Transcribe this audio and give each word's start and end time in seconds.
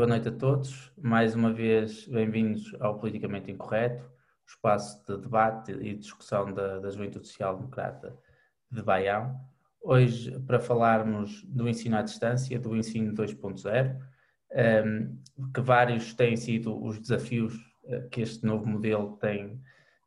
boa 0.00 0.08
noite 0.08 0.28
a 0.28 0.32
todos. 0.32 0.90
Mais 0.96 1.34
uma 1.34 1.52
vez, 1.52 2.08
bem-vindos 2.08 2.74
ao 2.80 2.98
Politicamente 2.98 3.50
Incorreto, 3.50 4.02
espaço 4.46 5.04
de 5.06 5.20
debate 5.20 5.72
e 5.72 5.94
discussão 5.94 6.54
da, 6.54 6.78
da 6.78 6.88
Juventude 6.88 7.28
Social 7.28 7.54
Democrata 7.56 8.16
de 8.72 8.82
Baião. 8.82 9.38
Hoje, 9.78 10.40
para 10.46 10.58
falarmos 10.58 11.44
do 11.44 11.68
ensino 11.68 11.98
à 11.98 12.02
distância, 12.02 12.58
do 12.58 12.74
ensino 12.74 13.12
2.0, 13.12 13.94
um, 14.86 15.18
que 15.52 15.60
vários 15.60 16.14
têm 16.14 16.34
sido 16.34 16.82
os 16.82 16.98
desafios 16.98 17.54
uh, 17.84 18.08
que 18.10 18.22
este 18.22 18.42
novo 18.46 18.66
modelo 18.66 19.18
tem 19.18 19.62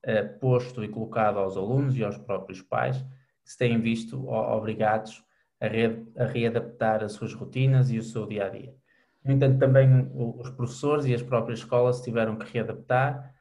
uh, 0.07 0.39
posto 0.39 0.83
e 0.83 0.87
colocado 0.87 1.37
aos 1.37 1.55
alunos 1.55 1.95
e 1.95 2.03
aos 2.03 2.17
próprios 2.17 2.63
pais, 2.63 2.99
que 2.99 3.51
se 3.51 3.59
têm 3.59 3.79
visto 3.79 4.27
obrigados 4.27 5.23
a, 5.61 5.67
re 5.67 6.03
a 6.17 6.25
readaptar 6.25 7.03
as 7.03 7.11
suas 7.11 7.35
rotinas 7.35 7.91
e 7.91 7.99
o 7.99 8.03
seu 8.03 8.25
dia 8.25 8.47
a 8.47 8.49
dia. 8.49 8.82
No 9.23 9.31
entanto, 9.31 9.57
também 9.59 10.11
os 10.13 10.49
professores 10.49 11.05
e 11.05 11.13
as 11.13 11.21
próprias 11.21 11.59
escolas 11.59 12.01
tiveram 12.01 12.35
que 12.35 12.51
readaptar, 12.51 13.33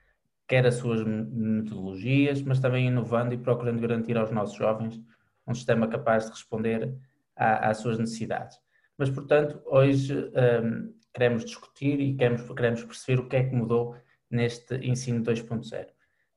quer 0.47 0.67
as 0.67 0.75
suas 0.75 1.03
metodologias, 1.05 2.43
mas 2.43 2.61
também 2.61 2.87
inovando 2.87 3.35
e 3.35 3.39
procurando 3.39 3.81
garantir 3.81 4.17
aos 4.17 4.31
nossos 4.31 4.57
jovens 4.57 5.01
um 5.47 5.55
sistema 5.55 5.89
capaz 5.89 6.27
de 6.27 6.31
responder 6.31 6.95
às 7.35 7.79
suas 7.79 7.99
necessidades. 7.99 8.59
Mas, 8.97 9.11
portanto, 9.11 9.61
hoje 9.67 10.15
um, 10.15 10.95
queremos 11.13 11.45
discutir 11.45 12.01
e 12.01 12.15
queremos, 12.15 12.43
queremos 12.53 12.85
perceber 12.85 13.21
o 13.21 13.29
que 13.29 13.37
é 13.37 13.45
que 13.45 13.55
mudou 13.55 13.97
neste 14.31 14.77
ensino 14.77 15.25
2.0. 15.25 15.87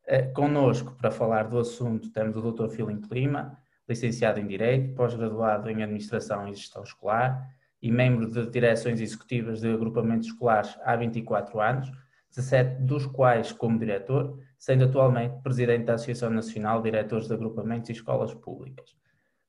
Uh, 0.07 0.33
connosco, 0.33 0.95
para 0.95 1.11
falar 1.11 1.43
do 1.43 1.59
assunto, 1.59 2.11
temos 2.11 2.35
o 2.35 2.51
Dr. 2.51 2.69
Filipe 2.69 3.07
Lima, 3.11 3.57
licenciado 3.87 4.39
em 4.39 4.47
Direito, 4.47 4.95
pós-graduado 4.95 5.69
em 5.69 5.83
Administração 5.83 6.47
e 6.47 6.55
Gestão 6.55 6.83
Escolar, 6.83 7.47
e 7.85 7.91
membro 7.91 8.25
de 8.25 8.49
direções 8.49 8.99
executivas 8.99 9.61
de 9.61 9.71
agrupamentos 9.71 10.25
escolares 10.25 10.75
há 10.83 10.95
24 10.95 11.61
anos, 11.61 11.91
17 12.31 12.81
dos 12.81 13.05
quais 13.05 13.51
como 13.51 13.77
diretor, 13.77 14.39
sendo 14.57 14.85
atualmente 14.85 15.39
presidente 15.43 15.85
da 15.85 15.93
Associação 15.93 16.31
Nacional 16.31 16.81
de 16.81 16.89
Diretores 16.89 17.27
de 17.27 17.35
Agrupamentos 17.35 17.89
e 17.89 17.91
Escolas 17.91 18.33
Públicas. 18.33 18.95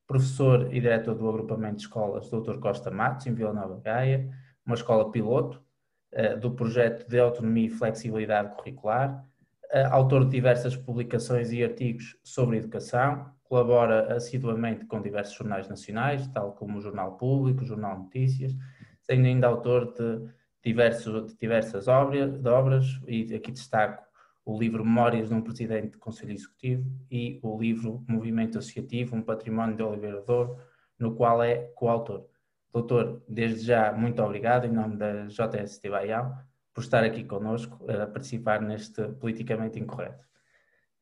Professor 0.06 0.68
e 0.70 0.78
diretor 0.78 1.14
do 1.14 1.26
agrupamento 1.26 1.76
de 1.76 1.82
escolas 1.84 2.28
Dr. 2.28 2.58
Costa 2.58 2.90
Matos, 2.90 3.26
em 3.26 3.32
Vila 3.32 3.54
Nova 3.54 3.80
Gaia, 3.82 4.28
uma 4.66 4.74
escola 4.74 5.10
piloto 5.10 5.64
eh, 6.12 6.36
do 6.36 6.50
projeto 6.50 7.08
de 7.08 7.18
autonomia 7.18 7.68
e 7.68 7.70
flexibilidade 7.70 8.54
curricular, 8.54 9.24
eh, 9.70 9.84
autor 9.84 10.26
de 10.26 10.32
diversas 10.32 10.76
publicações 10.76 11.52
e 11.52 11.64
artigos 11.64 12.18
sobre 12.22 12.58
educação, 12.58 13.34
colabora 13.48 14.14
assiduamente 14.14 14.84
com 14.86 15.00
diversos 15.00 15.34
jornais 15.34 15.68
nacionais, 15.68 16.26
tal 16.28 16.52
como 16.52 16.78
o 16.78 16.80
Jornal 16.80 17.16
Público, 17.16 17.62
o 17.62 17.66
Jornal 17.66 17.98
Notícias, 17.98 18.54
sendo 19.02 19.26
ainda 19.26 19.46
autor 19.46 19.92
de, 19.92 20.18
de 20.64 21.36
diversas 21.38 21.88
obras, 21.88 22.38
de 22.38 22.48
obras, 22.48 22.84
e 23.06 23.34
aqui 23.34 23.52
destaco 23.52 24.06
o 24.46 24.56
livro 24.56 24.84
Memórias 24.84 25.28
de 25.28 25.34
um 25.34 25.42
Presidente 25.42 25.90
de 25.90 25.98
Conselho 25.98 26.32
Executivo 26.32 26.88
e 27.10 27.40
o 27.42 27.58
livro 27.58 28.04
Movimento 28.08 28.58
Associativo, 28.58 29.16
um 29.16 29.22
Património 29.22 29.76
de 29.76 29.82
Oliveira 29.82 30.22
Douro, 30.22 30.56
no 30.96 31.16
qual 31.16 31.42
é 31.42 31.56
coautor. 31.74 32.24
Doutor, 32.72 33.22
desde 33.28 33.66
já, 33.66 33.92
muito 33.92 34.22
obrigado 34.22 34.66
em 34.66 34.70
nome 34.70 34.96
da 34.96 35.26
JST 35.26 35.90
Baião 35.90 36.32
por 36.72 36.82
estar 36.82 37.02
aqui 37.02 37.24
conosco 37.24 37.84
a 37.90 38.06
participar 38.06 38.60
neste 38.60 39.02
Politicamente 39.14 39.80
Incorreto. 39.80 40.24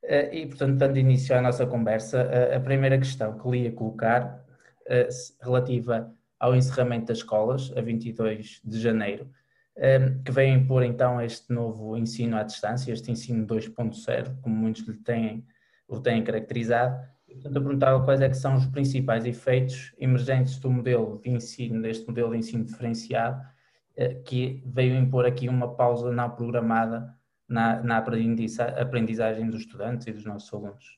Eh, 0.07 0.41
e, 0.41 0.45
portanto, 0.47 0.77
dando 0.77 0.97
início 0.97 1.35
à 1.35 1.41
nossa 1.41 1.65
conversa, 1.65 2.29
a 2.55 2.59
primeira 2.59 2.97
questão 2.97 3.37
que 3.37 3.49
lhe 3.49 3.63
ia 3.63 3.71
colocar, 3.71 4.43
eh, 4.87 5.09
relativa 5.41 6.13
ao 6.39 6.55
encerramento 6.55 7.07
das 7.07 7.19
escolas, 7.19 7.71
a 7.75 7.81
22 7.81 8.61
de 8.63 8.79
janeiro, 8.79 9.29
eh, 9.75 10.11
que 10.23 10.31
vem 10.31 10.53
impor 10.53 10.83
então 10.83 11.19
este 11.21 11.51
novo 11.51 11.97
ensino 11.97 12.37
à 12.37 12.43
distância, 12.43 12.91
este 12.93 13.11
ensino 13.11 13.45
2.0, 13.47 14.35
como 14.41 14.55
muitos 14.55 14.87
lhe 14.87 14.97
têm, 14.97 15.45
o 15.87 15.99
têm 15.99 16.23
caracterizado. 16.23 16.97
Portanto, 17.27 17.55
eu 17.55 17.63
perguntava 17.63 18.03
quais 18.05 18.21
é 18.21 18.29
que 18.29 18.37
são 18.37 18.55
os 18.55 18.65
principais 18.67 19.25
efeitos 19.25 19.93
emergentes 19.97 20.59
do 20.59 20.69
modelo 20.69 21.19
de 21.21 21.29
ensino, 21.31 21.81
deste 21.81 22.07
modelo 22.07 22.31
de 22.31 22.37
ensino 22.37 22.63
diferenciado, 22.63 23.43
que 24.25 24.61
veio 24.65 24.95
impor 24.95 25.25
aqui 25.25 25.47
uma 25.49 25.75
pausa 25.75 26.11
não 26.11 26.29
programada 26.29 27.15
na, 27.47 27.81
na 27.83 27.97
aprendizagem 27.97 29.49
dos 29.49 29.61
estudantes 29.61 30.07
e 30.07 30.11
dos 30.11 30.25
nossos 30.25 30.53
alunos. 30.53 30.97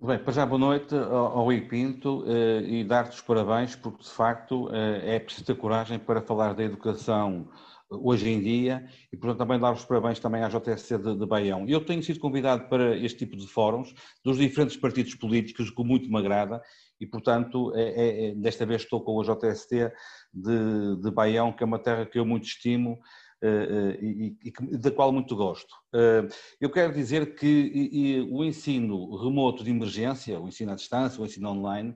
Bem, 0.00 0.18
para 0.18 0.32
já 0.32 0.44
boa 0.44 0.58
noite 0.58 0.94
ao 0.94 1.44
Rui 1.44 1.62
Pinto 1.62 2.24
eh, 2.26 2.62
e 2.62 2.84
dar-te 2.84 3.14
os 3.14 3.20
parabéns, 3.22 3.74
porque 3.74 4.02
de 4.02 4.10
facto 4.10 4.68
eh, 4.70 5.16
é 5.16 5.18
preciso 5.18 5.46
ter 5.46 5.56
coragem 5.56 5.98
para 5.98 6.20
falar 6.20 6.52
da 6.52 6.62
educação 6.62 7.48
hoje 7.90 8.28
em 8.28 8.40
dia 8.40 8.86
e, 9.12 9.16
portanto, 9.16 9.38
também 9.38 9.58
dar 9.58 9.72
os 9.72 9.84
parabéns 9.84 10.18
também 10.18 10.42
à 10.42 10.48
JSC 10.48 10.98
de, 10.98 11.16
de 11.16 11.26
Baião. 11.26 11.66
Eu 11.68 11.84
tenho 11.84 12.02
sido 12.02 12.18
convidado 12.18 12.68
para 12.68 12.96
este 12.96 13.18
tipo 13.18 13.36
de 13.36 13.46
fóruns 13.46 13.94
dos 14.22 14.36
diferentes 14.36 14.76
partidos 14.76 15.14
políticos, 15.14 15.70
que 15.70 15.84
muito 15.84 16.10
me 16.10 16.18
agrada, 16.18 16.60
e, 17.00 17.06
portanto, 17.06 17.72
é, 17.74 17.82
é, 17.82 18.30
é 18.30 18.34
desta 18.34 18.66
vez 18.66 18.82
estou 18.82 19.00
com 19.00 19.20
a 19.20 19.24
JST 19.24 19.92
de, 20.32 20.96
de 21.02 21.10
Baião, 21.10 21.52
que 21.52 21.62
é 21.62 21.66
uma 21.66 21.78
terra 21.78 22.04
que 22.04 22.18
eu 22.18 22.26
muito 22.26 22.44
estimo 22.44 22.98
eh, 23.46 23.46
eh, 23.46 23.98
e, 24.02 24.36
e, 24.42 24.78
da 24.78 24.90
qual 24.90 25.12
muito 25.12 25.36
gosto. 25.36 25.74
Eh, 25.92 26.26
eu 26.58 26.70
quero 26.70 26.94
dizer 26.94 27.34
que 27.34 28.26
o 28.30 28.42
ensino 28.42 29.14
remoto 29.16 29.62
de 29.62 29.70
emergência, 29.70 30.40
o 30.40 30.48
ensino 30.48 30.72
à 30.72 30.74
distância, 30.74 31.20
o 31.20 31.26
ensino 31.26 31.50
online, 31.50 31.94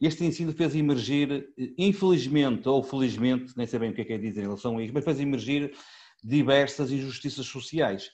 este 0.00 0.24
ensino 0.24 0.52
fez 0.52 0.74
emergir, 0.74 1.48
infelizmente 1.78 2.68
ou 2.68 2.82
felizmente, 2.82 3.56
nem 3.56 3.64
sei 3.64 3.78
bem 3.78 3.90
o 3.90 3.94
que 3.94 4.00
é 4.00 4.04
que 4.06 4.12
é 4.14 4.18
dizer 4.18 4.40
em 4.40 4.44
relação 4.46 4.76
a 4.76 4.82
isso, 4.82 4.92
mas 4.92 5.04
fez 5.04 5.20
emergir 5.20 5.72
diversas 6.24 6.90
injustiças 6.90 7.46
sociais 7.46 8.10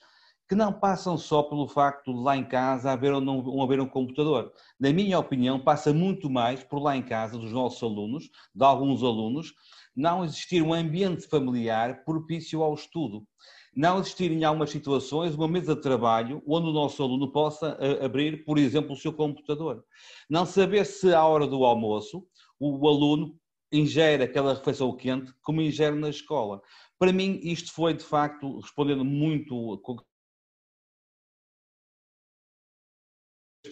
que 0.47 0.55
não 0.55 0.71
passam 0.71 1.17
só 1.17 1.43
pelo 1.43 1.67
facto 1.67 2.12
de 2.12 2.21
lá 2.21 2.37
em 2.37 2.44
casa 2.44 2.93
haver 2.93 3.15
ou 3.15 3.21
não 3.21 3.62
haver 3.62 3.81
um 3.81 3.89
computador. 3.89 4.53
Na 4.78 4.93
minha 4.93 5.19
opinião, 5.19 5.59
passa 5.59 5.91
muito 5.91 6.28
mais 6.28 6.62
por 6.62 6.83
lá 6.83 6.94
em 6.94 7.03
casa 7.03 7.39
dos 7.39 7.50
nossos 7.50 7.83
alunos, 7.83 8.28
de 8.55 8.62
alguns 8.62 9.03
alunos, 9.03 9.55
não 9.97 10.25
existir 10.25 10.62
um 10.62 10.72
ambiente 10.72 11.27
familiar 11.27 12.05
propício 12.05 12.62
ao 12.62 12.75
estudo. 12.75 13.27
Não 13.77 13.99
existir 13.99 14.31
em 14.31 14.44
algumas 14.44 14.71
situações 14.71 15.34
uma 15.34 15.49
mesa 15.49 15.75
de 15.75 15.82
trabalho 15.82 16.43
onde 16.47 16.69
o 16.69 16.72
nosso 16.72 17.03
aluno 17.03 17.32
possa 17.32 17.77
eh, 17.81 18.05
abrir, 18.05 18.44
por 18.44 18.56
exemplo, 18.56 18.93
o 18.93 18.97
seu 18.97 19.12
computador. 19.12 19.84
Não 20.31 20.47
saber 20.47 20.84
se 20.87 21.12
à 21.12 21.25
hora 21.25 21.47
do 21.47 21.65
almoço 21.65 22.25
o 22.59 22.88
aluno 22.88 23.37
ingere 23.72 24.22
aquela 24.22 24.55
refeição 24.55 24.97
quente 24.97 25.32
como 25.43 25.60
ingere 25.60 25.97
na 25.97 26.09
escola. 26.09 26.62
Para 26.99 27.12
mim, 27.12 27.41
isto 27.43 27.72
foi 27.72 27.94
de 27.94 28.05
facto, 28.05 28.61
respondendo 28.61 29.05
muito 29.05 29.72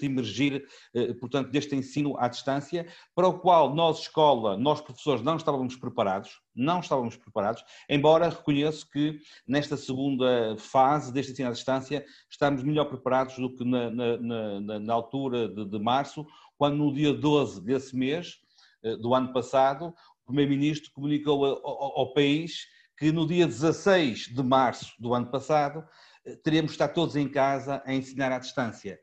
emergir, 0.06 0.66
eh, 0.94 1.12
portanto, 1.14 1.50
deste 1.50 1.74
ensino 1.74 2.16
à 2.18 2.28
distância, 2.28 2.86
para 3.14 3.28
o 3.28 3.38
qual 3.38 3.74
nós, 3.74 4.00
escola, 4.00 4.56
nós 4.56 4.80
professores, 4.80 5.22
não 5.22 5.36
estávamos 5.36 5.76
preparados, 5.76 6.40
não 6.54 6.80
estávamos 6.80 7.16
preparados, 7.16 7.64
embora 7.88 8.28
reconheço 8.28 8.88
que 8.90 9.18
nesta 9.46 9.76
segunda 9.76 10.56
fase 10.58 11.12
deste 11.12 11.32
ensino 11.32 11.48
à 11.48 11.52
distância 11.52 12.04
estamos 12.30 12.62
melhor 12.62 12.86
preparados 12.86 13.36
do 13.36 13.54
que 13.54 13.64
na, 13.64 13.90
na, 13.90 14.18
na, 14.18 14.80
na 14.80 14.94
altura 14.94 15.48
de, 15.48 15.64
de 15.64 15.78
março, 15.78 16.26
quando 16.56 16.76
no 16.76 16.92
dia 16.92 17.12
12 17.12 17.60
desse 17.62 17.96
mês, 17.96 18.38
eh, 18.82 18.96
do 18.96 19.14
ano 19.14 19.32
passado, 19.32 19.94
o 20.22 20.26
Primeiro-Ministro 20.26 20.90
comunicou 20.92 21.44
ao, 21.44 22.00
ao 22.00 22.12
país 22.12 22.66
que 22.98 23.10
no 23.10 23.26
dia 23.26 23.46
16 23.46 24.28
de 24.28 24.42
março 24.42 24.94
do 24.98 25.14
ano 25.14 25.26
passado 25.26 25.84
eh, 26.24 26.36
teríamos 26.36 26.70
de 26.70 26.74
estar 26.74 26.88
todos 26.88 27.16
em 27.16 27.28
casa 27.28 27.82
a 27.84 27.92
ensinar 27.92 28.32
à 28.32 28.38
distância. 28.38 28.98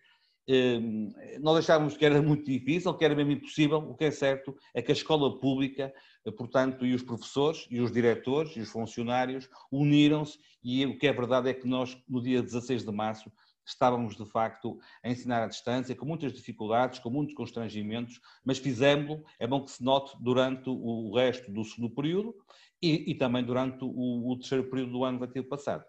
Ehm, 0.51 1.13
nós 1.41 1.57
achávamos 1.57 1.95
que 1.95 2.03
era 2.03 2.19
muito 2.23 2.43
difícil, 2.43 2.91
que 2.95 3.05
era 3.05 3.13
mesmo 3.13 3.33
impossível. 3.33 3.77
O 3.77 3.95
que 3.95 4.05
é 4.05 4.11
certo 4.11 4.57
é 4.73 4.81
que 4.81 4.91
a 4.91 4.95
escola 4.95 5.39
pública, 5.39 5.93
eh, 6.25 6.31
portanto, 6.31 6.83
e 6.87 6.95
os 6.95 7.03
professores, 7.03 7.67
e 7.69 7.79
os 7.79 7.91
diretores, 7.91 8.57
e 8.57 8.59
os 8.59 8.69
funcionários 8.69 9.47
uniram-se 9.71 10.39
e 10.63 10.83
o 10.87 10.97
que 10.97 11.05
é 11.05 11.13
verdade 11.13 11.49
é 11.49 11.53
que 11.53 11.67
nós, 11.67 11.95
no 12.09 12.19
dia 12.19 12.41
16 12.41 12.83
de 12.83 12.91
março, 12.91 13.31
estávamos 13.63 14.15
de 14.17 14.25
facto 14.25 14.79
a 15.03 15.09
ensinar 15.09 15.43
à 15.43 15.47
distância, 15.47 15.95
com 15.95 16.05
muitas 16.07 16.33
dificuldades, 16.33 16.97
com 16.97 17.11
muitos 17.11 17.35
constrangimentos, 17.35 18.19
mas 18.43 18.57
fizemos-lo, 18.57 19.23
é 19.39 19.45
bom 19.45 19.63
que 19.63 19.69
se 19.69 19.83
note, 19.83 20.17
durante 20.19 20.67
o 20.67 21.13
resto 21.15 21.51
do 21.51 21.63
segundo 21.63 21.93
período 21.93 22.33
e, 22.81 23.11
e 23.11 23.15
também 23.15 23.43
durante 23.43 23.83
o, 23.83 24.31
o 24.31 24.39
terceiro 24.39 24.67
período 24.67 24.93
do 24.93 25.03
ano 25.03 25.19
letivo 25.19 25.47
passado. 25.47 25.85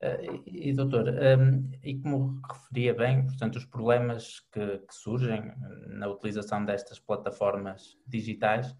Uh, 0.00 0.42
e, 0.46 0.72
doutor, 0.72 1.08
um, 1.08 1.70
e 1.82 1.98
como 1.98 2.37
referia 2.78 2.94
bem, 2.94 3.26
portanto, 3.26 3.56
os 3.56 3.64
problemas 3.64 4.40
que, 4.52 4.78
que, 4.78 4.94
surgem 4.94 5.52
na 5.88 6.06
utilização 6.08 6.64
destas 6.64 7.00
plataformas 7.00 7.96
digitais, 8.06 8.74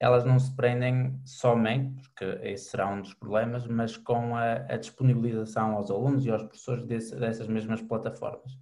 elas 0.00 0.24
não 0.24 0.38
se 0.38 0.54
prendem 0.56 1.20
somente, 1.24 2.02
porque 2.02 2.24
esse 2.42 2.70
será 2.70 2.88
um 2.88 3.00
dos 3.00 3.14
problemas, 3.14 3.66
mas 3.66 3.96
com 3.96 4.36
a, 4.36 4.54
a 4.68 4.76
disponibilização 4.76 5.76
aos 5.76 5.90
alunos 5.90 6.26
e 6.26 6.30
aos 6.30 6.42
professores 6.42 6.84
desse, 6.84 7.14
dessas 7.16 7.46
mesmas 7.46 7.80
plataformas. 7.80 8.58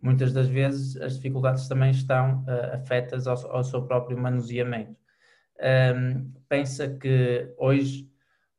Muitas 0.00 0.32
das 0.32 0.48
vezes 0.48 0.96
as 1.00 1.16
dificuldades 1.16 1.66
também 1.66 1.90
estão 1.90 2.44
uh, 2.44 2.74
afetas 2.74 3.26
ao, 3.26 3.50
ao, 3.50 3.64
seu 3.64 3.82
próprio 3.84 4.16
manuseamento. 4.16 4.96
Um, 5.58 6.32
pensa 6.48 6.88
que 6.88 7.52
hoje 7.58 8.08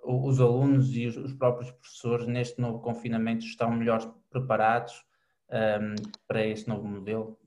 os 0.04 0.42
alunos 0.42 0.96
e 0.96 1.08
os, 1.08 1.34
próprios 1.34 1.72
professores 1.72 2.28
neste 2.28 2.60
novo 2.60 2.80
confinamento 2.80 3.46
estão 3.46 3.72
melhor 3.72 4.00
preparados 4.30 5.07
um, 5.52 5.96
para 6.28 6.46
este 6.46 6.68
novo 6.68 6.88
modelo? 6.88 7.38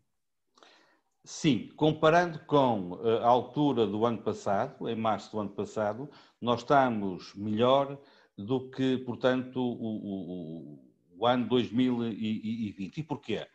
Sim, 1.25 1.69
comparando 1.76 2.38
com 2.47 2.99
eh, 3.05 3.19
a 3.23 3.26
altura 3.29 3.87
do 3.87 4.06
ano 4.06 4.23
passado, 4.23 4.88
em 4.88 4.97
março 4.97 5.31
do 5.31 5.41
ano 5.41 5.50
passado, 5.50 6.11
nós 6.41 6.61
estamos 6.61 7.35
melhor 7.35 8.00
do 8.38 8.70
que, 8.70 8.99
portanto, 8.99 9.61
o, 9.61 10.79
o, 10.79 10.91
o 11.19 11.26
ano 11.26 11.47
2020. 11.47 12.99
E 12.99 13.02
porquê? 13.02 13.47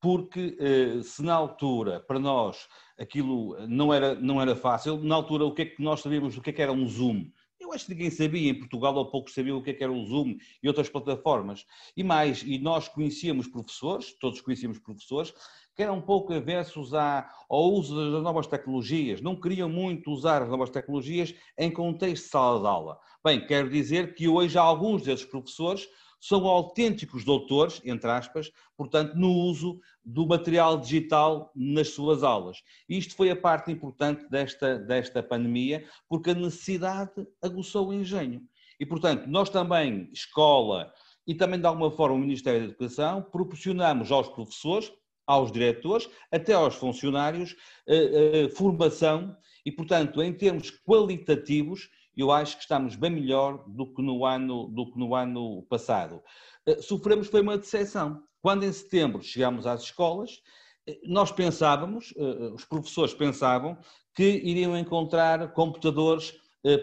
Porque 0.00 0.56
eh, 0.58 1.00
se 1.02 1.22
na 1.22 1.34
altura, 1.34 2.00
para 2.00 2.18
nós, 2.18 2.68
aquilo 2.98 3.56
não 3.68 3.94
era, 3.94 4.16
não 4.16 4.42
era 4.42 4.56
fácil, 4.56 4.98
na 4.98 5.14
altura 5.14 5.44
o 5.44 5.54
que 5.54 5.62
é 5.62 5.66
que 5.66 5.82
nós 5.82 6.00
sabíamos, 6.00 6.36
o 6.36 6.42
que 6.42 6.50
é 6.50 6.52
que 6.52 6.62
era 6.62 6.72
um 6.72 6.88
Zoom? 6.88 7.30
Eu 7.62 7.72
acho 7.72 7.86
que 7.86 7.92
ninguém 7.92 8.10
sabia, 8.10 8.50
em 8.50 8.58
Portugal 8.58 8.92
ou 8.96 9.08
poucos 9.08 9.32
sabiam 9.32 9.56
o 9.56 9.62
que, 9.62 9.70
é 9.70 9.72
que 9.72 9.84
era 9.84 9.92
o 9.92 10.04
Zoom 10.04 10.36
e 10.60 10.66
outras 10.66 10.88
plataformas. 10.88 11.64
E 11.96 12.02
mais, 12.02 12.42
e 12.42 12.58
nós 12.58 12.88
conhecíamos 12.88 13.46
professores, 13.46 14.12
todos 14.18 14.40
conhecíamos 14.40 14.80
professores, 14.80 15.32
que 15.74 15.82
eram 15.82 15.98
um 15.98 16.02
pouco 16.02 16.34
aversos 16.34 16.92
ao 16.92 17.72
uso 17.72 18.12
das 18.12 18.22
novas 18.22 18.48
tecnologias, 18.48 19.22
não 19.22 19.40
queriam 19.40 19.68
muito 19.68 20.10
usar 20.10 20.42
as 20.42 20.48
novas 20.48 20.70
tecnologias 20.70 21.32
em 21.56 21.70
contexto 21.70 22.24
de 22.24 22.30
sala 22.30 22.60
de 22.60 22.66
aula. 22.66 22.98
Bem, 23.24 23.46
quero 23.46 23.70
dizer 23.70 24.14
que 24.14 24.26
hoje 24.26 24.58
alguns 24.58 25.02
desses 25.02 25.24
professores 25.24 25.88
são 26.22 26.46
autênticos 26.46 27.24
doutores, 27.24 27.82
entre 27.84 28.08
aspas, 28.08 28.52
portanto, 28.76 29.16
no 29.16 29.28
uso 29.28 29.80
do 30.04 30.24
material 30.24 30.78
digital 30.78 31.50
nas 31.52 31.88
suas 31.88 32.22
aulas. 32.22 32.62
Isto 32.88 33.16
foi 33.16 33.28
a 33.28 33.34
parte 33.34 33.72
importante 33.72 34.30
desta, 34.30 34.78
desta 34.78 35.20
pandemia, 35.20 35.84
porque 36.08 36.30
a 36.30 36.34
necessidade 36.34 37.26
aguçou 37.42 37.88
o 37.88 37.92
engenho. 37.92 38.40
E, 38.78 38.86
portanto, 38.86 39.26
nós 39.26 39.50
também, 39.50 40.08
escola 40.12 40.92
e 41.26 41.34
também, 41.34 41.58
de 41.58 41.66
alguma 41.66 41.90
forma, 41.90 42.14
o 42.14 42.20
Ministério 42.20 42.60
da 42.60 42.66
Educação, 42.66 43.20
proporcionamos 43.20 44.12
aos 44.12 44.28
professores, 44.28 44.92
aos 45.26 45.50
diretores, 45.50 46.08
até 46.30 46.52
aos 46.52 46.76
funcionários, 46.76 47.56
eh, 47.88 48.44
eh, 48.44 48.48
formação 48.50 49.36
e, 49.66 49.72
portanto, 49.72 50.22
em 50.22 50.32
termos 50.32 50.70
qualitativos, 50.70 51.90
eu 52.16 52.30
acho 52.30 52.56
que 52.56 52.62
estamos 52.62 52.94
bem 52.96 53.10
melhor 53.10 53.64
do 53.66 53.86
que 53.92 54.02
no 54.02 54.24
ano, 54.24 54.68
do 54.68 54.90
que 54.90 54.98
no 54.98 55.14
ano 55.14 55.62
passado. 55.68 56.22
Eh, 56.66 56.80
sofremos 56.80 57.28
foi 57.28 57.40
uma 57.40 57.58
decepção. 57.58 58.22
Quando 58.40 58.64
em 58.64 58.72
setembro 58.72 59.22
chegámos 59.22 59.66
às 59.66 59.82
escolas, 59.82 60.40
eh, 60.86 60.98
nós 61.04 61.32
pensávamos, 61.32 62.12
eh, 62.16 62.50
os 62.54 62.64
professores 62.64 63.14
pensavam, 63.14 63.78
que 64.14 64.24
iriam 64.24 64.76
encontrar 64.76 65.52
computadores, 65.54 66.34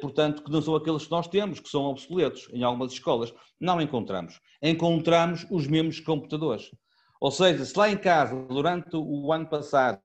portanto, 0.01 0.43
que 0.43 0.51
não 0.51 0.61
são 0.61 0.75
aqueles 0.75 1.05
que 1.05 1.11
nós 1.11 1.27
temos, 1.27 1.59
que 1.59 1.69
são 1.69 1.85
obsoletos 1.85 2.49
em 2.51 2.63
algumas 2.63 2.91
escolas. 2.91 3.31
Não 3.59 3.79
encontramos. 3.79 4.41
Encontramos 4.61 5.45
os 5.49 5.67
mesmos 5.67 5.99
computadores. 5.99 6.71
Ou 7.19 7.31
seja, 7.31 7.65
se 7.65 7.77
lá 7.77 7.89
em 7.89 7.97
casa, 7.97 8.33
durante 8.47 8.95
o 8.95 9.31
ano 9.33 9.45
passado, 9.45 9.99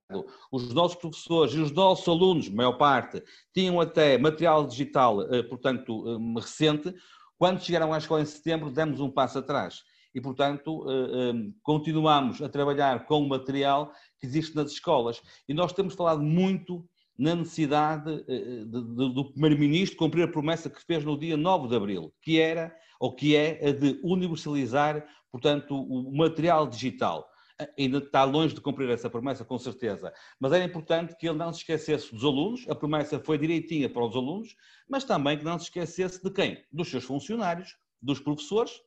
os 0.51 0.73
nossos 0.73 0.97
professores 0.97 1.53
e 1.53 1.59
os 1.59 1.71
nossos 1.71 2.05
alunos, 2.07 2.49
maior 2.49 2.73
parte, 2.73 3.23
tinham 3.53 3.79
até 3.79 4.17
material 4.17 4.67
digital, 4.67 5.21
eh, 5.33 5.41
portanto, 5.43 6.03
eh, 6.07 6.39
recente, 6.39 6.93
quando 7.37 7.63
chegaram 7.63 7.93
à 7.93 7.97
escola 7.97 8.21
em 8.21 8.25
setembro, 8.25 8.69
demos 8.69 8.99
um 8.99 9.09
passo 9.09 9.39
atrás. 9.39 9.81
E, 10.13 10.19
portanto, 10.19 10.85
eh, 10.89 11.51
continuamos 11.63 12.41
a 12.41 12.49
trabalhar 12.49 13.05
com 13.05 13.21
o 13.21 13.29
material 13.29 13.93
que 14.19 14.27
existe 14.27 14.53
nas 14.53 14.71
escolas. 14.71 15.21
E 15.47 15.53
nós 15.53 15.71
temos 15.71 15.93
falado 15.93 16.21
muito 16.21 16.85
na 17.17 17.33
necessidade 17.33 18.25
do 18.67 19.31
Primeiro-Ministro 19.31 19.97
cumprir 19.97 20.23
a 20.23 20.27
promessa 20.27 20.69
que 20.69 20.83
fez 20.83 21.05
no 21.05 21.17
dia 21.17 21.37
9 21.37 21.69
de 21.69 21.75
abril, 21.77 22.13
que 22.21 22.41
era, 22.41 22.75
ou 22.99 23.15
que 23.15 23.37
é, 23.37 23.69
a 23.69 23.71
de 23.71 24.01
universalizar 24.03 25.05
portanto, 25.35 25.75
o 25.75 26.15
material 26.15 26.65
digital. 26.65 27.29
Ainda 27.77 27.97
está 27.97 28.23
longe 28.23 28.55
de 28.55 28.61
cumprir 28.61 28.89
essa 28.89 29.09
promessa, 29.09 29.43
com 29.43 29.57
certeza. 29.57 30.13
Mas 30.39 30.53
era 30.53 30.63
importante 30.63 31.13
que 31.17 31.27
ele 31.27 31.37
não 31.37 31.51
se 31.51 31.59
esquecesse 31.59 32.09
dos 32.13 32.23
alunos, 32.23 32.65
a 32.69 32.73
promessa 32.73 33.19
foi 33.19 33.37
direitinha 33.37 33.89
para 33.89 34.05
os 34.05 34.15
alunos, 34.15 34.55
mas 34.87 35.03
também 35.03 35.37
que 35.37 35.43
não 35.43 35.59
se 35.59 35.65
esquecesse 35.65 36.23
de 36.23 36.31
quem? 36.31 36.63
Dos 36.71 36.89
seus 36.89 37.03
funcionários, 37.03 37.75
dos 38.01 38.17
professores 38.17 38.79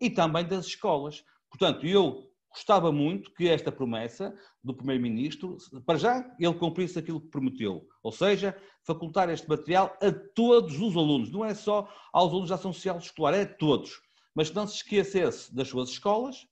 e 0.00 0.10
também 0.10 0.44
das 0.44 0.66
escolas. 0.66 1.24
Portanto, 1.48 1.86
eu 1.86 2.28
gostava 2.50 2.90
muito 2.90 3.32
que 3.32 3.48
esta 3.48 3.70
promessa 3.70 4.36
do 4.64 4.74
Primeiro-Ministro, 4.74 5.56
para 5.86 5.96
já, 5.96 6.28
ele 6.40 6.54
cumprisse 6.54 6.98
aquilo 6.98 7.20
que 7.20 7.28
prometeu, 7.28 7.86
ou 8.02 8.10
seja, 8.10 8.60
facultar 8.84 9.30
este 9.30 9.48
material 9.48 9.96
a 10.02 10.10
todos 10.10 10.80
os 10.80 10.96
alunos, 10.96 11.30
não 11.30 11.44
é 11.44 11.54
só 11.54 11.88
aos 12.12 12.32
alunos 12.32 12.48
da 12.48 12.56
ação 12.56 12.72
social 12.72 12.98
escolar, 12.98 13.34
é 13.34 13.42
a 13.42 13.54
todos 13.54 14.02
mas 14.34 14.50
que 14.50 14.56
não 14.56 14.66
se 14.66 14.76
esquecesse 14.76 15.54
das 15.54 15.68
suas 15.68 15.90
escolas 15.90 16.46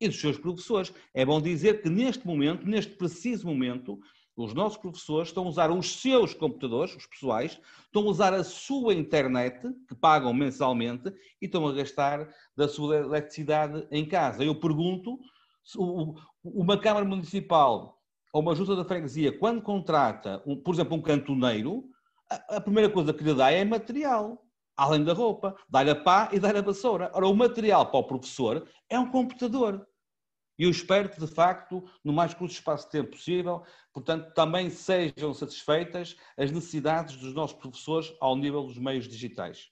e 0.00 0.08
dos 0.08 0.20
seus 0.20 0.38
professores. 0.38 0.92
É 1.14 1.24
bom 1.24 1.40
dizer 1.40 1.82
que 1.82 1.88
neste 1.88 2.26
momento, 2.26 2.66
neste 2.66 2.92
preciso 2.92 3.46
momento, 3.46 3.98
os 4.36 4.52
nossos 4.52 4.76
professores 4.76 5.28
estão 5.28 5.44
a 5.44 5.48
usar 5.48 5.70
os 5.70 6.00
seus 6.00 6.34
computadores, 6.34 6.94
os 6.94 7.06
pessoais, 7.06 7.58
estão 7.84 8.02
a 8.02 8.10
usar 8.10 8.34
a 8.34 8.44
sua 8.44 8.92
internet, 8.92 9.66
que 9.88 9.94
pagam 9.94 10.32
mensalmente, 10.34 11.08
e 11.40 11.46
estão 11.46 11.66
a 11.66 11.72
gastar 11.72 12.28
da 12.54 12.68
sua 12.68 12.98
eletricidade 12.98 13.86
em 13.90 14.06
casa. 14.06 14.44
Eu 14.44 14.54
pergunto, 14.54 15.18
uma 16.44 16.78
Câmara 16.78 17.06
Municipal 17.06 17.98
ou 18.32 18.42
uma 18.42 18.54
Junta 18.54 18.76
da 18.76 18.84
Freguesia, 18.84 19.36
quando 19.38 19.62
contrata, 19.62 20.40
por 20.62 20.74
exemplo, 20.74 20.96
um 20.96 21.02
cantoneiro, 21.02 21.88
a 22.28 22.60
primeira 22.60 22.90
coisa 22.90 23.14
que 23.14 23.24
lhe 23.24 23.32
dá 23.32 23.50
é 23.50 23.64
material 23.64 24.45
além 24.76 25.02
da 25.02 25.12
roupa, 25.12 25.56
dar 25.68 25.88
a 25.88 25.94
pá 25.94 26.28
e 26.32 26.38
dar 26.38 26.56
a 26.56 26.60
vassoura. 26.60 27.10
Ora, 27.14 27.26
o 27.26 27.34
material 27.34 27.90
para 27.90 28.00
o 28.00 28.04
professor 28.04 28.68
é 28.88 28.98
um 28.98 29.10
computador. 29.10 29.86
E 30.58 30.64
eu 30.64 30.70
espero 30.70 31.08
que, 31.08 31.20
de 31.20 31.26
facto, 31.26 31.84
no 32.02 32.12
mais 32.12 32.32
curto 32.32 32.52
espaço 32.52 32.86
de 32.86 32.92
tempo 32.92 33.10
possível, 33.10 33.62
portanto, 33.92 34.32
também 34.32 34.70
sejam 34.70 35.34
satisfeitas 35.34 36.16
as 36.36 36.50
necessidades 36.50 37.16
dos 37.16 37.34
nossos 37.34 37.56
professores 37.58 38.14
ao 38.20 38.36
nível 38.36 38.62
dos 38.62 38.78
meios 38.78 39.06
digitais. 39.06 39.70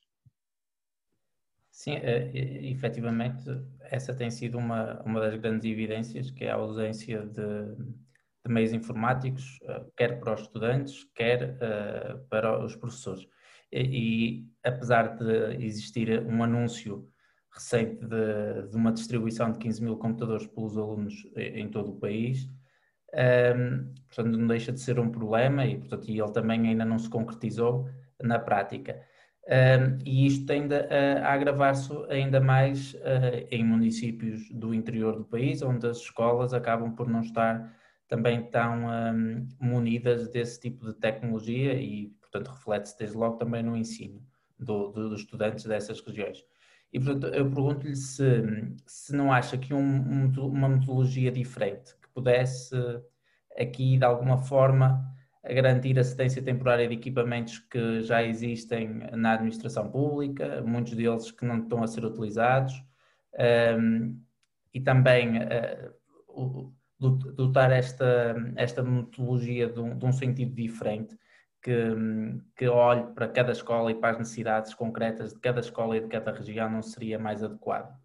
Sim, 1.71 1.97
eh, 1.97 2.31
efetivamente, 2.71 3.45
essa 3.81 4.15
tem 4.15 4.31
sido 4.31 4.59
uma, 4.59 5.03
uma 5.03 5.21
das 5.21 5.41
grandes 5.41 5.69
evidências, 5.69 6.31
que 6.31 6.45
é 6.45 6.50
a 6.50 6.55
ausência 6.55 7.27
de, 7.27 7.75
de 7.75 8.52
meios 8.52 8.73
informáticos, 8.73 9.59
eh, 9.62 9.85
quer 9.97 10.21
para 10.21 10.35
os 10.35 10.43
estudantes, 10.43 11.05
quer 11.14 11.57
uh, 11.57 12.28
para 12.28 12.64
os 12.64 12.76
professores 12.76 13.26
e, 13.83 14.47
apesar 14.62 15.16
de 15.16 15.64
existir 15.64 16.25
um 16.26 16.43
anúncio 16.43 17.09
recente 17.52 18.04
de, 18.04 18.69
de, 18.69 18.76
uma 18.76 18.93
distribuição 18.93 19.50
de 19.52 19.59
15 19.59 19.83
mil 19.83 19.97
computadores 19.97 20.47
pelos 20.47 20.76
alunos 20.76 21.14
em 21.37 21.69
todo 21.69 21.93
o 21.93 22.00
país, 22.00 22.49
um, 23.14 23.93
portanto 24.09 24.37
não 24.37 24.47
deixa 24.47 24.73
de 24.73 24.81
ser 24.81 24.99
um 24.99 25.11
problema 25.11 25.64
e, 25.64 25.78
portanto, 25.78 26.09
ele 26.09 26.33
também 26.33 26.69
ainda 26.69 26.85
não 26.85 26.99
se 26.99 27.09
concretizou 27.09 27.88
na 28.23 28.38
prática. 28.38 29.00
Um, 29.47 29.99
e 30.07 30.26
isto 30.26 30.47
tende 30.47 30.75
a, 30.75 31.28
a 31.28 31.33
agravar-se 31.35 31.93
ainda 32.09 32.40
mais 32.40 32.95
uh, 32.95 33.47
em 33.50 33.62
municípios 33.62 34.50
do 34.50 34.73
interior 34.73 35.16
do 35.16 35.25
país, 35.25 35.62
onde 35.62 35.87
as 35.87 35.99
escolas 35.99 36.54
acabam 36.54 36.95
por 36.95 37.09
não 37.09 37.21
estar 37.21 37.73
também 38.09 38.43
tão 38.50 38.87
um, 38.87 39.49
munidas 39.61 40.28
desse 40.28 40.61
tipo 40.61 40.87
de 40.87 40.95
tecnologia 40.95 41.75
e, 41.75 42.12
portanto, 42.35 42.53
reflete-se 42.53 42.99
desde 42.99 43.17
logo 43.17 43.37
também 43.37 43.62
no 43.62 43.76
ensino 43.76 44.21
do, 44.59 44.88
do, 44.88 45.09
dos 45.11 45.21
estudantes 45.21 45.64
dessas 45.64 46.00
regiões. 46.00 46.45
E, 46.93 46.99
portanto, 46.99 47.33
eu 47.33 47.45
pergunto-lhe 47.50 47.97
se, 47.97 48.43
se 48.87 49.14
não 49.14 49.33
acha 49.33 49.57
que 49.57 49.73
um, 49.73 50.33
uma 50.38 50.69
metodologia 50.69 51.31
diferente, 51.31 51.95
que 52.03 52.09
pudesse 52.12 52.75
aqui, 53.59 53.97
de 53.97 54.05
alguma 54.05 54.38
forma, 54.38 55.05
garantir 55.45 55.99
a 55.99 56.05
temporária 56.43 56.88
de 56.88 56.95
equipamentos 56.95 57.59
que 57.59 58.03
já 58.03 58.23
existem 58.23 58.88
na 59.12 59.35
administração 59.35 59.91
pública, 59.91 60.62
muitos 60.62 60.95
deles 60.95 61.31
que 61.31 61.45
não 61.45 61.62
estão 61.62 61.83
a 61.83 61.87
ser 61.87 62.05
utilizados, 62.05 62.75
um, 63.79 64.21
e 64.73 64.81
também 64.81 65.38
uh, 65.38 66.73
dotar 66.99 67.71
esta, 67.71 68.35
esta 68.57 68.83
metodologia 68.83 69.69
de 69.69 69.81
um, 69.81 69.97
de 69.97 70.05
um 70.05 70.12
sentido 70.12 70.55
diferente, 70.55 71.17
que, 71.64 71.73
que 72.54 72.68
olhe 72.68 73.02
para 73.14 73.26
cada 73.26 73.52
escola 73.52 73.90
e 73.90 73.94
para 73.94 74.11
as 74.11 74.18
necessidades 74.18 74.75
concretas 74.75 75.33
de 75.33 75.40
cada 75.40 75.61
escola 75.61 75.97
e 75.97 76.00
de 76.00 76.09
cada 76.09 76.30
região 76.30 76.71
não 76.71 76.83
seria 76.83 77.18
mais 77.18 77.42
adequado? 77.42 77.99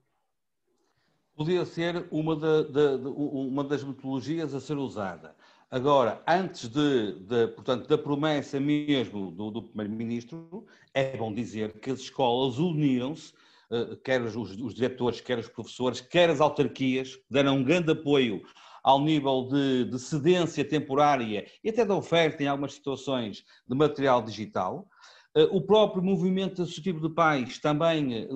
Podia 1.36 1.66
ser 1.66 2.08
uma, 2.10 2.36
de, 2.36 2.64
de, 2.72 2.98
de, 2.98 3.08
uma 3.08 3.64
das 3.64 3.84
metodologias 3.84 4.54
a 4.54 4.62
ser 4.62 4.78
usada. 4.78 5.36
Agora, 5.70 6.24
antes 6.28 6.70
de, 6.70 7.20
de, 7.20 7.48
portanto, 7.50 7.88
da 7.88 7.98
promessa 7.98 8.60
mesmo 8.60 9.30
do, 9.32 9.52
do 9.52 9.64
Primeiro-Ministro, 9.64 10.66
é 10.94 11.16
bom 11.16 11.34
dizer 11.34 11.80
que 11.80 11.92
as 11.92 12.00
escolas 12.00 12.58
uniram-se, 12.58 13.34
eh, 13.72 13.98
quer 14.04 14.22
os, 14.22 14.36
os, 14.36 14.74
diretores, 14.74 15.22
quer 15.22 15.38
os 15.38 15.48
professores, 15.48 16.02
quer 16.02 16.30
as 16.30 16.42
autarquias, 16.42 17.20
deram 17.30 17.58
um 17.58 17.64
grande 17.64 17.92
apoio 17.92 18.42
ao 18.90 19.00
nível 19.00 19.48
de, 19.48 19.86
de 19.86 20.00
cedência 20.00 20.66
temporária 20.66 21.46
e 21.64 21.70
até 21.70 21.86
da 21.86 21.96
oferta 21.96 22.42
em 22.42 22.48
algumas 22.48 22.74
situações 22.74 23.44
de 23.68 23.76
material 23.78 24.20
digital. 24.24 24.88
eh, 25.36 25.48
o 25.52 25.62
próprio 25.62 26.02
movimento 26.02 26.64
associativo 26.64 27.00
de 27.08 27.14
pais 27.14 27.60
também, 27.60 28.24
eh, 28.24 28.28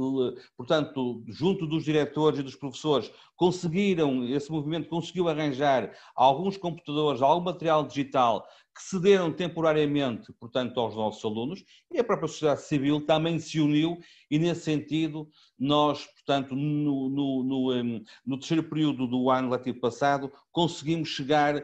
portanto, 0.56 1.24
junto 1.28 1.66
dos 1.66 1.84
diretores 1.84 2.40
e 2.40 2.44
dos 2.44 2.56
professores, 2.56 3.12
conseguiram, 3.36 4.26
esse 4.26 4.52
movimento 4.52 4.90
conseguiu 4.90 5.28
arranjar 5.28 5.92
alguns 6.16 6.56
computadores, 6.56 7.20
algum 7.24 7.46
material 7.46 7.84
digital 7.88 8.48
que 8.74 8.82
cederam 8.82 9.32
temporariamente, 9.32 10.34
portanto, 10.34 10.80
aos 10.80 10.96
nossos 10.96 11.24
alunos, 11.24 11.63
e 11.92 12.00
a 12.00 12.03
própria 12.03 12.27
sociedade 12.27 12.63
civil 12.63 13.06
também 13.06 13.38
se 13.38 13.60
uniu, 13.60 14.00
e 14.30 14.39
nesse 14.39 14.62
sentido, 14.62 15.30
nós, 15.60 16.06
portanto, 16.06 16.56
no, 16.56 17.10
no, 17.10 17.44
no, 17.44 18.01
no 18.25 18.39
terceiro 18.39 18.63
período 18.63 19.06
do 19.06 19.30
ano 19.30 19.51
letivo 19.51 19.80
passado, 19.80 20.32
conseguimos 20.51 21.10
chegar, 21.10 21.63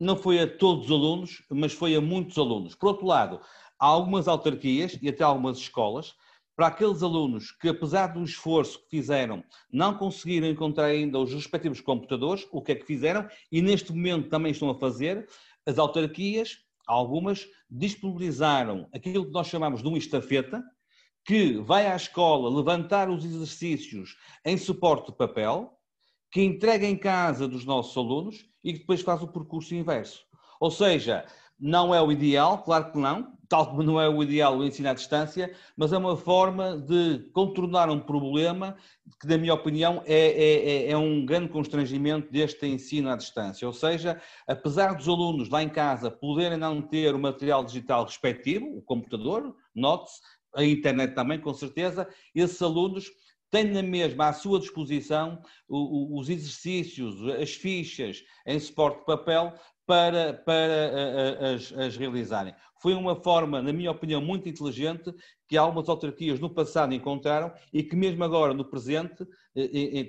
não 0.00 0.16
foi 0.16 0.40
a 0.40 0.56
todos 0.56 0.86
os 0.86 0.90
alunos, 0.90 1.42
mas 1.50 1.72
foi 1.72 1.94
a 1.94 2.00
muitos 2.00 2.38
alunos. 2.38 2.74
Por 2.74 2.88
outro 2.88 3.06
lado, 3.06 3.40
há 3.78 3.86
algumas 3.86 4.26
autarquias 4.26 4.98
e 5.02 5.08
até 5.08 5.22
algumas 5.22 5.58
escolas, 5.58 6.14
para 6.58 6.66
aqueles 6.66 7.04
alunos 7.04 7.52
que, 7.52 7.68
apesar 7.68 8.08
do 8.08 8.24
esforço 8.24 8.80
que 8.80 8.96
fizeram, 8.96 9.44
não 9.72 9.94
conseguiram 9.94 10.48
encontrar 10.48 10.86
ainda 10.86 11.16
os 11.16 11.32
respectivos 11.32 11.80
computadores, 11.80 12.48
o 12.50 12.60
que 12.60 12.72
é 12.72 12.74
que 12.74 12.84
fizeram? 12.84 13.28
E 13.52 13.62
neste 13.62 13.92
momento 13.92 14.28
também 14.28 14.50
estão 14.50 14.68
a 14.68 14.74
fazer, 14.74 15.28
as 15.68 15.78
autarquias, 15.78 16.64
algumas, 16.86 17.46
disponibilizaram 17.70 18.88
aquilo 18.94 19.26
que 19.26 19.32
nós 19.32 19.48
chamamos 19.48 19.82
de 19.82 19.88
uma 19.88 19.98
estafeta, 19.98 20.64
que 21.26 21.58
vai 21.58 21.86
à 21.86 21.94
escola 21.94 22.48
levantar 22.48 23.10
os 23.10 23.22
exercícios 23.22 24.16
em 24.46 24.56
suporte 24.56 25.10
de 25.10 25.18
papel, 25.18 25.78
que 26.32 26.42
entrega 26.42 26.86
em 26.86 26.96
casa 26.96 27.46
dos 27.46 27.66
nossos 27.66 27.94
alunos 27.98 28.46
e 28.64 28.72
que 28.72 28.78
depois 28.78 29.02
faz 29.02 29.22
o 29.22 29.28
percurso 29.28 29.74
inverso. 29.74 30.24
Ou 30.58 30.70
seja, 30.70 31.26
não 31.58 31.94
é 31.94 32.00
o 32.00 32.12
ideal, 32.12 32.58
claro 32.62 32.92
que 32.92 32.98
não, 32.98 33.36
tal 33.48 33.70
como 33.70 33.82
não 33.82 34.00
é 34.00 34.08
o 34.08 34.22
ideal 34.22 34.58
o 34.58 34.64
ensino 34.64 34.90
à 34.90 34.94
distância, 34.94 35.52
mas 35.76 35.92
é 35.92 35.98
uma 35.98 36.16
forma 36.16 36.76
de 36.76 37.30
contornar 37.32 37.88
um 37.88 37.98
problema 37.98 38.76
que, 39.20 39.26
na 39.26 39.38
minha 39.38 39.54
opinião, 39.54 40.02
é, 40.06 40.14
é, 40.14 40.70
é, 40.70 40.90
é 40.90 40.96
um 40.96 41.24
grande 41.24 41.48
constrangimento 41.48 42.30
deste 42.30 42.66
ensino 42.66 43.10
à 43.10 43.16
distância. 43.16 43.66
Ou 43.66 43.72
seja, 43.72 44.20
apesar 44.46 44.94
dos 44.94 45.08
alunos 45.08 45.48
lá 45.48 45.62
em 45.62 45.68
casa 45.68 46.10
poderem 46.10 46.58
não 46.58 46.82
ter 46.82 47.14
o 47.14 47.18
material 47.18 47.64
digital 47.64 48.04
respectivo, 48.04 48.66
o 48.76 48.82
computador, 48.82 49.54
note-se, 49.74 50.20
a 50.54 50.64
internet 50.64 51.14
também, 51.14 51.40
com 51.40 51.54
certeza, 51.54 52.08
esses 52.34 52.60
alunos 52.60 53.10
têm 53.50 53.64
na 53.64 53.82
mesma 53.82 54.28
à 54.28 54.32
sua 54.32 54.60
disposição 54.60 55.40
os 55.68 56.28
exercícios, 56.28 57.26
as 57.40 57.54
fichas 57.54 58.24
em 58.46 58.58
suporte 58.58 59.00
de 59.00 59.06
papel 59.06 59.54
para, 59.86 60.34
para 60.34 61.54
as, 61.54 61.72
as 61.72 61.96
realizarem. 61.96 62.54
Foi 62.80 62.94
uma 62.94 63.16
forma, 63.16 63.62
na 63.62 63.72
minha 63.72 63.90
opinião, 63.90 64.20
muito 64.20 64.48
inteligente 64.48 65.12
que 65.48 65.56
algumas 65.56 65.88
autarquias 65.88 66.38
no 66.38 66.50
passado 66.50 66.94
encontraram 66.94 67.52
e 67.72 67.82
que 67.82 67.96
mesmo 67.96 68.22
agora 68.22 68.52
no 68.52 68.64
presente 68.64 69.26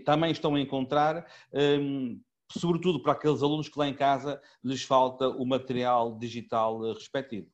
também 0.05 0.31
estão 0.31 0.53
a 0.55 0.59
encontrar, 0.59 1.25
hum, 1.53 2.19
sobretudo 2.51 3.01
para 3.01 3.13
aqueles 3.13 3.41
alunos 3.41 3.69
que 3.69 3.79
lá 3.79 3.87
em 3.87 3.93
casa 3.93 4.41
lhes 4.63 4.83
falta 4.83 5.29
o 5.29 5.45
material 5.45 6.17
digital 6.17 6.85
eh, 6.85 6.93
respectivo. 6.93 7.47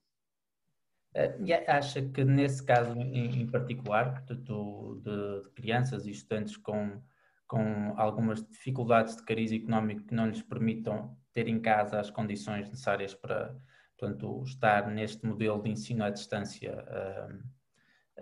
Eh, 1.16 1.34
e 1.46 1.54
acha 1.54 2.02
que 2.02 2.26
nesse 2.26 2.62
caso 2.62 2.92
em, 3.00 3.48
particular, 3.48 4.12
portanto, 4.12 5.02
de, 5.02 5.44
de 5.44 5.50
crianças 5.52 6.06
e 6.06 6.12
estudantes 6.12 6.58
com, 6.58 7.02
com 7.48 7.94
algumas 7.98 8.46
dificuldades 8.46 9.16
de 9.16 9.24
cariz 9.24 9.52
económico 9.54 10.04
que 10.04 10.14
não 10.14 10.28
lhes 10.28 10.42
permitam 10.42 11.18
ter 11.32 11.48
em 11.48 11.60
casa 11.60 12.02
as 12.02 12.10
condições 12.10 12.68
necessárias 12.68 13.14
para, 13.16 13.56
portanto, 13.98 14.44
estar 14.44 14.92
neste 14.92 15.26
modelo 15.26 15.64
de 15.64 15.70
ensino 15.70 16.04
à 16.04 16.10
distância 16.10 16.84
uh, 16.84 17.34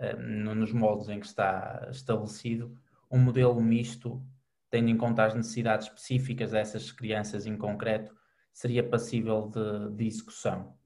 uh, 0.04 0.54
nos 0.54 0.72
moldes 0.72 1.08
em 1.08 1.18
que 1.18 1.26
está 1.26 1.88
estabelecido, 1.90 2.78
um 3.10 3.18
modelo 3.18 3.60
misto, 3.60 4.24
tendo 4.70 4.88
em 4.88 4.96
conta 4.96 5.24
as 5.24 5.34
necessidades 5.34 5.88
específicas 5.88 6.52
dessas 6.52 6.92
crianças 6.92 7.44
em 7.44 7.56
concreto, 7.56 8.14
seria 8.52 8.88
passível 8.88 9.48
de, 9.48 9.96
de 9.96 10.06
execução? 10.06 10.76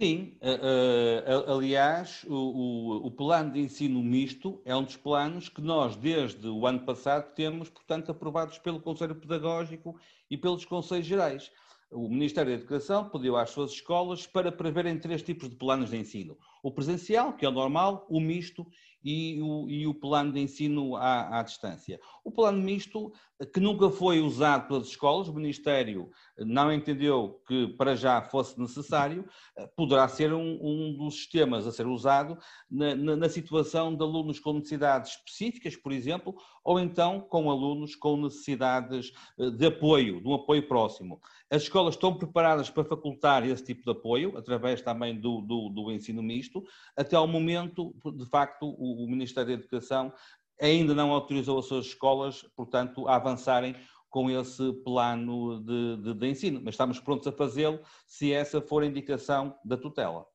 Sim, 0.00 0.38
uh, 0.40 1.50
uh, 1.50 1.56
aliás, 1.56 2.24
o, 2.28 2.32
o, 2.32 3.06
o, 3.06 3.10
plano 3.10 3.52
de 3.52 3.58
ensino 3.58 4.00
misto 4.00 4.62
é 4.64 4.74
um 4.76 4.84
dos 4.84 4.96
planos 4.96 5.48
que 5.48 5.60
nós, 5.60 5.96
desde 5.96 6.46
o 6.46 6.64
ano 6.68 6.84
passado, 6.84 7.34
temos, 7.34 7.68
portanto, 7.68 8.12
aprovados 8.12 8.58
pelo 8.58 8.78
Conselho 8.78 9.16
Pedagógico 9.16 9.98
e 10.30 10.36
pelos 10.36 10.64
Conselhos 10.64 11.04
Gerais. 11.04 11.50
O 11.90 12.08
Ministério 12.08 12.52
da 12.52 12.58
Educação 12.58 13.08
pediu 13.08 13.36
às 13.36 13.50
suas 13.50 13.72
escolas 13.72 14.24
para 14.24 14.52
preverem 14.52 15.00
três 15.00 15.20
tipos 15.20 15.50
de 15.50 15.56
planos 15.56 15.90
de 15.90 15.96
ensino. 15.96 16.38
O 16.62 16.70
presencial, 16.70 17.32
que 17.32 17.44
é 17.44 17.48
o 17.48 17.52
normal, 17.52 18.06
o 18.08 18.20
misto 18.20 18.64
e 19.08 19.40
o, 19.40 19.66
e 19.70 19.86
o 19.86 19.94
plano 19.94 20.32
de 20.32 20.38
ensino 20.38 20.94
à, 20.94 21.38
à, 21.38 21.42
distância. 21.42 21.98
O 22.22 22.30
plano 22.30 22.60
misto, 22.60 23.10
que 23.54 23.58
nunca 23.58 23.88
foi 23.88 24.20
usado 24.20 24.68
pelas 24.68 24.88
escolas, 24.88 25.28
o 25.28 25.32
Ministério 25.32 26.10
não 26.36 26.70
entendeu 26.70 27.40
que 27.46 27.68
para 27.68 27.96
já 27.96 28.20
fosse 28.20 28.60
necessário, 28.60 29.24
poderá 29.74 30.06
ser 30.08 30.34
um, 30.34 30.58
um 30.60 30.94
dos 30.94 31.14
sistemas 31.14 31.66
a 31.66 31.72
ser 31.72 31.86
usado 31.86 32.36
na, 32.70 32.94
na, 32.94 33.16
na, 33.16 33.28
situação 33.30 33.96
de 33.96 34.02
alunos 34.02 34.38
com 34.38 34.52
necessidades 34.52 35.12
específicas, 35.12 35.74
por 35.74 35.90
exemplo, 35.90 36.34
ou 36.62 36.78
então 36.78 37.18
com 37.18 37.50
alunos 37.50 37.94
com 37.94 38.14
necessidades 38.18 39.10
eh, 39.38 39.50
de 39.50 39.66
apoio, 39.66 40.20
de 40.20 40.28
um 40.28 40.34
apoio 40.34 40.68
próximo. 40.68 41.18
As 41.50 41.62
escolas 41.62 41.94
estão 41.94 42.14
preparadas 42.14 42.68
para 42.68 42.84
facultar 42.84 43.46
esse 43.46 43.64
tipo 43.64 43.82
de 43.82 43.90
apoio, 43.90 44.36
através 44.36 44.82
também 44.82 45.18
do, 45.18 45.40
do, 45.40 45.70
do 45.70 45.90
ensino 45.90 46.22
misto. 46.22 46.62
Até 46.96 47.16
ao 47.16 47.26
momento, 47.26 47.94
de 48.16 48.26
facto, 48.26 48.66
o, 48.66 49.04
o 49.04 49.10
Ministério 49.10 49.48
da 49.48 49.54
Educação 49.54 50.12
ainda 50.60 50.94
não 50.94 51.10
autorizou 51.10 51.58
as 51.58 51.66
suas 51.66 51.86
escolas, 51.86 52.42
portanto, 52.54 53.08
a 53.08 53.16
avançarem 53.16 53.74
com 54.10 54.30
esse 54.30 54.72
plano 54.84 55.62
de, 55.62 55.96
de, 56.02 56.14
de 56.14 56.26
ensino, 56.26 56.60
mas 56.62 56.74
estamos 56.74 56.98
prontos 57.00 57.26
a 57.26 57.32
fazê-lo 57.32 57.80
se 58.06 58.32
essa 58.32 58.60
for 58.60 58.82
a 58.82 58.86
indicação 58.86 59.58
da 59.64 59.76
tutela. 59.76 60.26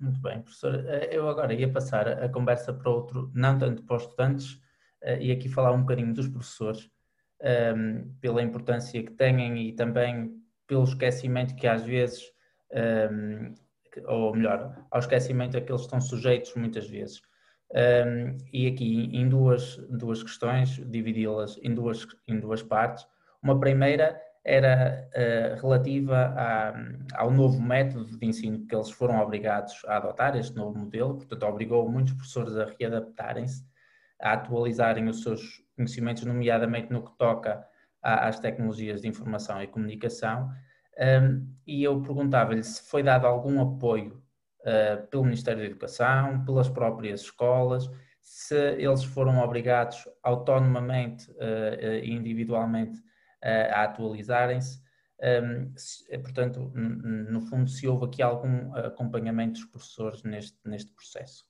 muito 0.00 0.20
bem, 0.20 0.40
professor. 0.40 0.74
Eu 1.10 1.28
agora 1.28 1.52
ia 1.52 1.70
passar 1.70 2.08
a 2.08 2.28
conversa 2.28 2.72
para 2.72 2.90
outro, 2.90 3.30
não 3.34 3.58
tanto 3.58 3.82
para 3.82 3.96
os 3.96 4.02
estudantes, 4.02 4.60
eh, 5.02 5.24
e 5.24 5.32
aqui 5.32 5.48
falar 5.48 5.72
um 5.72 5.80
bocadinho 5.80 6.14
dos 6.14 6.28
professores, 6.28 6.90
um, 7.42 8.14
pela 8.20 8.42
importância 8.42 9.02
que 9.02 9.12
têm 9.12 9.68
e 9.68 9.72
também 9.72 10.32
pelo 10.66 10.84
esquecimento 10.84 11.54
que 11.54 11.66
às 11.66 11.82
vezes, 11.82 12.22
um, 13.10 13.54
ou 14.06 14.34
melhor, 14.34 14.86
ao 14.90 15.00
esquecimento 15.00 15.56
a 15.56 15.60
que 15.60 15.72
eles 15.72 15.82
estão 15.82 16.00
sujeitos 16.00 16.54
muitas 16.54 16.88
vezes. 16.88 17.20
Um, 17.74 18.36
e 18.52 18.66
aqui 18.66 19.10
em 19.12 19.28
duas, 19.28 19.76
duas 19.90 20.22
questões, 20.22 20.70
dividi-las 20.90 21.58
em 21.62 21.74
duas, 21.74 22.06
em 22.26 22.38
duas 22.40 22.62
partes. 22.62 23.06
Uma 23.42 23.58
primeira 23.60 24.20
era 24.44 25.06
uh, 25.14 25.60
relativa 25.60 26.34
ao 27.14 27.30
novo 27.30 27.60
método 27.60 28.18
de 28.18 28.26
ensino 28.26 28.66
que 28.66 28.74
eles 28.74 28.90
foram 28.90 29.20
obrigados 29.20 29.74
a 29.86 29.98
adotar, 29.98 30.36
este 30.36 30.56
novo 30.56 30.78
modelo, 30.78 31.16
portanto, 31.16 31.42
obrigou 31.44 31.88
muitos 31.90 32.14
professores 32.14 32.56
a 32.56 32.64
readaptarem-se, 32.64 33.62
a 34.20 34.32
atualizarem 34.32 35.06
os 35.08 35.22
seus 35.22 35.62
conhecimentos, 35.78 36.24
nomeadamente 36.24 36.92
no 36.92 37.02
que 37.02 37.16
toca 37.16 37.64
às 38.02 38.38
tecnologias 38.38 39.00
de 39.00 39.08
informação 39.08 39.62
e 39.62 39.66
comunicação, 39.66 40.50
um, 40.98 41.54
e 41.64 41.84
eu 41.84 42.02
perguntava-lhe 42.02 42.62
se 42.64 42.82
foi 42.90 43.04
dado 43.04 43.24
algum 43.26 43.62
apoio 43.62 44.20
uh, 44.62 45.06
pelo 45.06 45.24
Ministério 45.24 45.60
da 45.60 45.66
Educação, 45.66 46.44
pelas 46.44 46.68
próprias 46.68 47.20
escolas, 47.20 47.88
se 48.20 48.56
eles 48.72 49.04
foram 49.04 49.38
obrigados 49.38 50.06
autonomamente 50.22 51.30
e 52.02 52.10
individualmente 52.12 52.98
uh, 52.98 53.72
a 53.72 53.84
atualizarem-se. 53.84 54.82
Um, 55.20 55.72
se, 55.76 56.18
portanto, 56.18 56.70
no 56.74 57.40
fundo, 57.40 57.70
se 57.70 57.88
houve 57.88 58.06
aqui 58.06 58.22
algum 58.22 58.74
acompanhamento 58.74 59.54
dos 59.54 59.64
professores 59.64 60.22
neste, 60.24 60.58
neste 60.64 60.92
processo. 60.92 61.44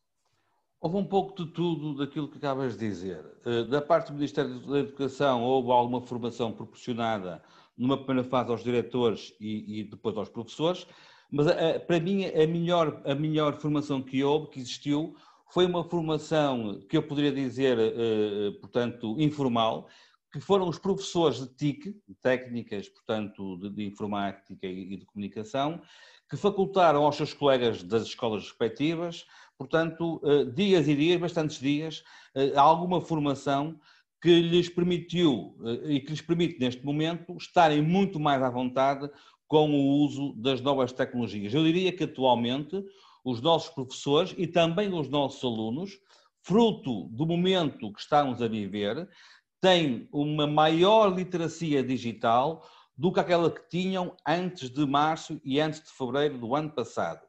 Houve 0.81 0.97
um 0.97 1.05
pouco 1.05 1.45
de 1.45 1.51
tudo 1.51 1.97
daquilo 1.97 2.29
que 2.29 2.39
acabas 2.39 2.77
de 2.77 2.89
dizer. 2.89 3.25
Eh, 3.45 3.65
da 3.65 3.83
parte 3.83 4.09
do 4.09 4.15
Ministério 4.15 4.61
da 4.61 4.79
Educação, 4.79 5.43
houve 5.43 5.73
alguma 5.73 6.01
formação 6.01 6.53
proporcionada 6.53 7.43
numa 7.77 7.97
primeira 7.97 8.29
fase 8.29 8.51
aos 8.51 8.63
diretores 8.63 9.35
e, 9.41 9.81
e 9.81 9.85
depois 9.85 10.17
aos 10.17 10.29
professores, 10.29 10.87
mas 11.31 11.49
a, 11.49 11.81
para 11.81 11.99
mim 11.99 12.27
a 12.27 12.47
melhor, 12.47 13.03
a 13.05 13.15
melhor 13.15 13.59
formação 13.61 14.01
que 14.01 14.23
houve, 14.23 14.51
que 14.51 14.61
existiu, 14.61 15.17
foi 15.51 15.67
uma 15.67 15.83
formação 15.83 16.81
que 16.89 16.97
eu 16.97 17.03
poderia 17.03 17.33
dizer, 17.33 17.77
eh, 17.79 18.53
portanto, 18.61 19.17
informal, 19.19 19.89
que 20.33 20.41
foram 20.41 20.69
os 20.69 20.79
professores 20.79 21.41
de 21.41 21.49
TIC, 21.55 21.97
técnicas, 22.23 22.89
portanto, 22.89 23.57
de, 23.59 23.71
de 23.71 23.85
informática 23.85 24.67
e 24.67 24.97
de 24.97 25.07
comunicação, 25.07 25.81
que 26.31 26.37
facultaram 26.37 27.05
aos 27.05 27.17
seus 27.17 27.33
colegas 27.33 27.83
das 27.83 28.03
escolas 28.03 28.43
respectivas 28.45 29.27
portanto, 29.59 30.21
eh, 30.25 30.45
dias 30.45 30.87
e 30.87 30.95
dias, 30.95 31.21
bastantes 31.21 31.59
dias, 31.59 32.05
eh, 32.35 32.53
alguma 32.57 33.01
formação 33.01 33.79
que 34.23 34.41
lhes 34.41 34.69
permitiu 34.69 35.57
eh, 35.65 35.95
e 35.95 36.01
que 36.01 36.11
lhes 36.11 36.23
permite 36.23 36.61
neste 36.61 36.87
momento 36.87 37.37
estarem 37.37 37.83
muito 37.83 38.21
mais 38.21 38.41
à 38.41 38.49
vontade 38.49 39.11
com 39.49 39.71
o 39.73 40.05
uso 40.05 40.33
das 40.35 40.61
novas 40.61 40.93
tecnologias. 40.93 41.53
Eu 41.53 41.65
diria 41.65 41.93
que 41.93 42.05
atualmente 42.05 42.83
os 43.25 43.41
nossos 43.41 43.71
professores 43.75 44.35
e 44.39 44.47
também 44.47 44.95
os 44.95 45.09
nossos 45.09 45.43
alunos, 45.43 45.99
fruto 46.41 47.09
do 47.09 47.27
momento 47.27 47.93
que 47.93 48.01
estamos 48.01 48.41
a 48.41 48.47
viver, 48.47 49.09
têm 49.61 50.09
uma 50.13 50.47
maior 50.47 51.13
literacia 51.15 51.83
digital 51.83 52.65
do 52.97 53.13
que 53.13 53.21
aquela 53.21 53.51
que 53.51 53.69
tinham 53.69 54.15
antes 54.27 54.71
de 54.71 54.87
março 54.87 55.41
e 55.45 55.61
antes 55.61 55.83
de 55.83 55.91
fevereiro 55.91 56.39
do 56.39 56.55
ano 56.55 56.71
passado 56.71 57.28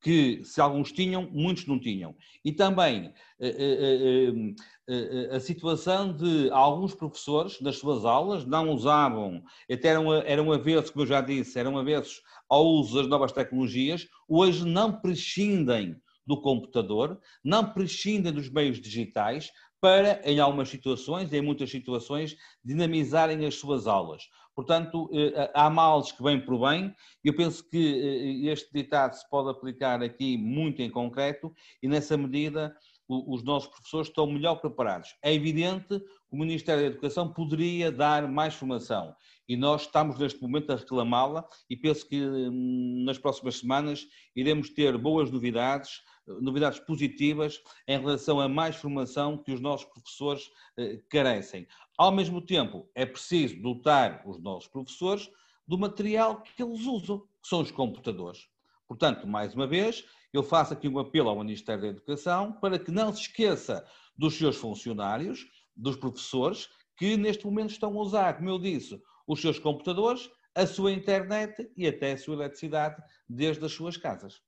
que 0.00 0.42
se 0.44 0.60
alguns 0.60 0.90
tinham, 0.92 1.28
muitos 1.30 1.66
não 1.66 1.78
tinham. 1.78 2.14
E 2.44 2.52
também 2.52 3.12
eh, 3.38 3.56
eh, 3.58 4.54
eh, 4.88 5.36
a 5.36 5.40
situação 5.40 6.12
de 6.12 6.50
alguns 6.50 6.94
professores, 6.94 7.60
nas 7.60 7.76
suas 7.76 8.04
aulas, 8.04 8.46
não 8.46 8.70
usavam, 8.70 9.42
até 9.70 9.88
eram, 9.88 10.12
eram 10.14 10.52
avessos, 10.52 10.90
como 10.90 11.02
eu 11.04 11.08
já 11.08 11.20
disse, 11.20 11.58
eram 11.58 11.78
avessos 11.78 12.22
ao 12.48 12.66
uso 12.66 12.96
das 12.96 13.06
novas 13.06 13.32
tecnologias, 13.32 14.08
hoje 14.26 14.64
não 14.64 15.00
prescindem 15.00 15.96
do 16.26 16.40
computador, 16.40 17.20
não 17.44 17.64
prescindem 17.64 18.32
dos 18.32 18.50
meios 18.50 18.80
digitais 18.80 19.50
para, 19.80 20.20
em 20.24 20.38
algumas 20.38 20.68
situações, 20.68 21.32
em 21.32 21.40
muitas 21.40 21.70
situações, 21.70 22.36
dinamizarem 22.62 23.44
as 23.46 23.54
suas 23.54 23.86
aulas. 23.86 24.24
Portanto, 24.60 25.08
eh, 25.10 25.50
há 25.54 25.70
males 25.70 26.12
que 26.12 26.22
vêm 26.22 26.38
por 26.38 26.60
bem, 26.68 26.94
eu 27.24 27.34
penso 27.34 27.66
que 27.66 28.44
eh, 28.46 28.52
este 28.52 28.70
ditado 28.70 29.14
se 29.14 29.26
pode 29.30 29.48
aplicar 29.48 30.02
aqui 30.02 30.36
muito 30.36 30.82
em 30.82 30.90
concreto, 30.90 31.50
e 31.82 31.88
nessa 31.88 32.14
medida 32.14 32.76
os 33.08 33.42
nossos 33.42 33.70
professores 33.70 34.08
estão 34.08 34.26
melhor 34.26 34.56
preparados. 34.56 35.16
É 35.22 35.32
evidente 35.32 35.98
que 35.98 36.04
o 36.30 36.36
Ministério 36.36 36.82
da 36.82 36.88
Educação 36.88 37.32
poderia 37.32 37.90
dar 37.90 38.28
mais 38.28 38.54
formação 38.54 39.16
e 39.48 39.56
nós 39.56 39.82
estamos 39.82 40.16
neste 40.18 40.40
momento 40.40 40.70
a 40.70 40.76
reclamá-la 40.76 41.44
e 41.68 41.76
penso 41.76 42.06
que 42.06 42.22
hum, 42.22 43.02
nas 43.04 43.18
próximas 43.18 43.58
semanas 43.58 44.06
iremos 44.36 44.70
ter 44.70 44.96
boas 44.96 45.30
novidades, 45.30 46.02
novidades 46.40 46.78
positivas 46.80 47.60
em 47.86 47.98
relação 47.98 48.40
a 48.40 48.48
mais 48.48 48.76
formação 48.76 49.38
que 49.38 49.52
os 49.52 49.60
nossos 49.60 49.86
professores 49.86 50.50
eh, 50.76 51.00
carecem. 51.08 51.66
Ao 51.98 52.12
mesmo 52.12 52.40
tempo, 52.40 52.88
é 52.94 53.04
preciso 53.04 53.60
dotar 53.60 54.22
os 54.26 54.40
nossos 54.40 54.68
professores 54.68 55.30
do 55.66 55.78
material 55.78 56.42
que 56.42 56.62
eles 56.62 56.80
usam, 56.86 57.20
que 57.42 57.48
são 57.48 57.60
os 57.60 57.70
computadores. 57.70 58.48
Portanto, 58.88 59.26
mais 59.26 59.54
uma 59.54 59.66
vez, 59.66 60.04
eu 60.32 60.42
faço 60.42 60.72
aqui 60.72 60.88
um 60.88 60.98
apelo 60.98 61.28
ao 61.28 61.38
Ministério 61.38 61.82
da 61.82 61.88
Educação 61.88 62.52
para 62.52 62.78
que 62.78 62.90
não 62.90 63.12
se 63.12 63.22
esqueça 63.22 63.86
dos 64.16 64.34
seus 64.34 64.56
funcionários, 64.56 65.46
dos 65.76 65.96
professores, 65.96 66.68
que 66.96 67.16
neste 67.16 67.44
momento 67.44 67.70
estão 67.70 67.96
a 67.98 68.02
usar, 68.02 68.36
como 68.36 68.50
eu 68.50 68.58
disse, 68.58 69.00
os 69.26 69.40
seus 69.40 69.58
computadores, 69.58 70.28
a 70.54 70.66
sua 70.66 70.92
internet 70.92 71.70
e 71.76 71.86
até 71.86 72.12
a 72.12 72.18
sua 72.18 72.34
eletricidade 72.34 73.00
desde 73.28 73.64
as 73.64 73.72
suas 73.72 73.96
casas. 73.96 74.42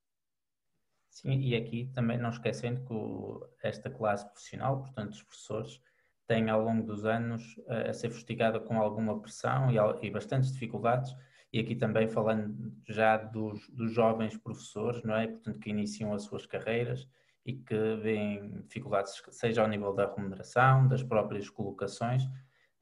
Sim, 1.13 1.41
e 1.41 1.55
aqui 1.55 1.91
também 1.95 2.17
não 2.17 2.31
esquecendo 2.31 2.81
que 2.87 3.67
esta 3.69 3.91
classe 3.91 4.27
profissional, 4.31 4.81
portanto 4.81 5.13
os 5.13 5.23
professores, 5.23 5.79
tem 6.27 6.49
ao 6.49 6.63
longo 6.63 6.87
dos 6.87 7.05
anos 7.05 7.61
eh, 7.69 7.91
a 7.91 7.93
ser 7.93 8.09
fustigada 8.09 8.59
com 8.59 8.81
alguma 8.81 9.21
pressão 9.21 9.71
e, 9.71 10.07
e 10.07 10.11
bastantes 10.11 10.51
dificuldades, 10.53 11.15
e 11.53 11.61
aqui 11.61 11.77
também 11.77 12.09
falando 12.09 12.73
já 12.89 13.19
dos, 13.19 13.69
dos, 13.69 13.93
jovens 13.93 14.39
professores, 14.39 15.03
não 15.03 15.15
é? 15.15 15.27
Portanto, 15.27 15.59
que 15.59 15.69
iniciam 15.69 16.15
as 16.15 16.23
suas 16.23 16.47
carreiras 16.47 17.07
e 17.45 17.53
que 17.53 17.97
vêem 17.97 18.63
dificuldades, 18.63 19.23
seja 19.33 19.61
ao 19.61 19.69
nível 19.69 19.93
da 19.93 20.11
remuneração, 20.15 20.89
das 20.89 21.03
próprias 21.03 21.51
colocações. 21.51 22.23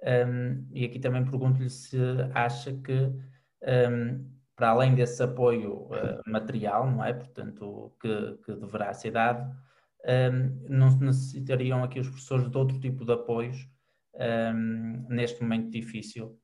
Um, 0.02 0.68
e 0.72 0.84
aqui 0.84 1.00
também 1.00 1.25
pergunto-lhe 1.25 1.68
se 1.68 1.99
acha 2.32 2.72
que, 2.75 3.12
um, 3.90 4.25
para 4.60 4.68
além 4.68 4.94
desse 4.94 5.23
apoio 5.23 5.86
uh, 5.86 6.20
material, 6.26 6.90
não 6.90 7.02
é? 7.02 7.14
Portanto, 7.14 7.96
que, 7.99 8.36
que 8.44 8.54
deverá 8.56 8.92
ser 8.92 9.12
dado, 9.12 9.50
um, 10.06 10.66
não 10.68 10.90
necessitariam 10.99 11.82
aqui 11.82 11.99
os 11.99 12.08
professores 12.08 12.50
de 12.50 12.58
outro 12.58 12.78
tipo 12.78 13.02
de 13.06 13.12
apoios 13.12 13.66
neste 15.08 15.40
momento 15.40 15.70
difícil 15.70 16.38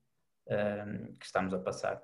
que 1.18 1.26
estamos 1.26 1.52
a 1.52 1.58
passar? 1.58 2.00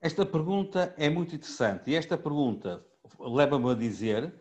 Esta 0.00 0.24
pergunta 0.24 0.94
é 0.96 1.08
muito 1.08 1.34
interessante 1.34 1.90
e 1.90 1.96
esta 1.96 2.16
pergunta 2.16 2.84
leva-me 3.18 3.70
a 3.72 3.74
dizer 3.74 4.32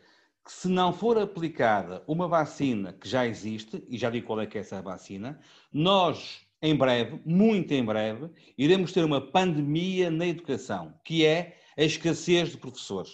que 0.46 0.52
se 0.52 0.68
não 0.68 0.94
for 0.94 1.18
aplicada 1.18 2.04
uma 2.06 2.28
vacina 2.28 2.94
que 2.94 3.10
já 3.10 3.26
existe, 3.26 3.84
e 3.88 3.98
já 3.98 4.12
digo 4.12 4.28
qual 4.28 4.42
é 4.42 4.46
que 4.46 4.60
é 4.60 4.62
essa 4.62 4.82
vacina, 4.82 5.40
nós, 5.74 6.47
em 6.62 6.76
breve, 6.76 7.22
muito 7.26 7.72
em 7.74 7.84
breve, 7.84 8.30
iremos 8.58 8.92
ter 8.92 9.04
uma 9.04 9.22
pandemia 9.22 10.10
na 10.10 10.28
educação, 10.28 10.94
que 11.06 11.26
é 11.26 11.58
a 11.78 11.84
escassez 11.84 12.50
de 12.50 12.58
professores. 12.58 13.12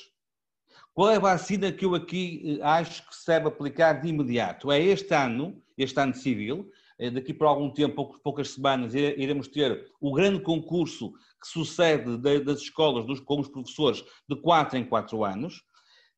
Qual 0.93 1.09
é 1.09 1.15
a 1.15 1.19
vacina 1.19 1.71
que 1.71 1.85
eu 1.85 1.95
aqui 1.95 2.59
eh, 2.59 2.63
acho 2.63 3.07
que 3.07 3.15
se 3.15 3.25
deve 3.25 3.47
aplicar 3.47 3.93
de 3.93 4.07
imediato? 4.07 4.71
É 4.71 4.79
este 4.79 5.13
ano, 5.13 5.61
este 5.77 5.99
ano 5.99 6.13
civil, 6.13 6.69
eh, 6.99 7.09
daqui 7.09 7.33
por 7.33 7.47
algum 7.47 7.69
tempo, 7.71 8.19
poucas 8.23 8.51
semanas, 8.51 8.93
iremos 8.93 9.47
ter 9.47 9.91
o 9.99 10.13
grande 10.13 10.41
concurso 10.41 11.11
que 11.41 11.47
sucede 11.47 12.17
das 12.43 12.61
escolas 12.61 13.19
com 13.21 13.39
os 13.39 13.49
professores 13.49 14.03
de 14.29 14.35
4 14.35 14.77
em 14.77 14.85
4 14.85 15.25
anos. 15.25 15.63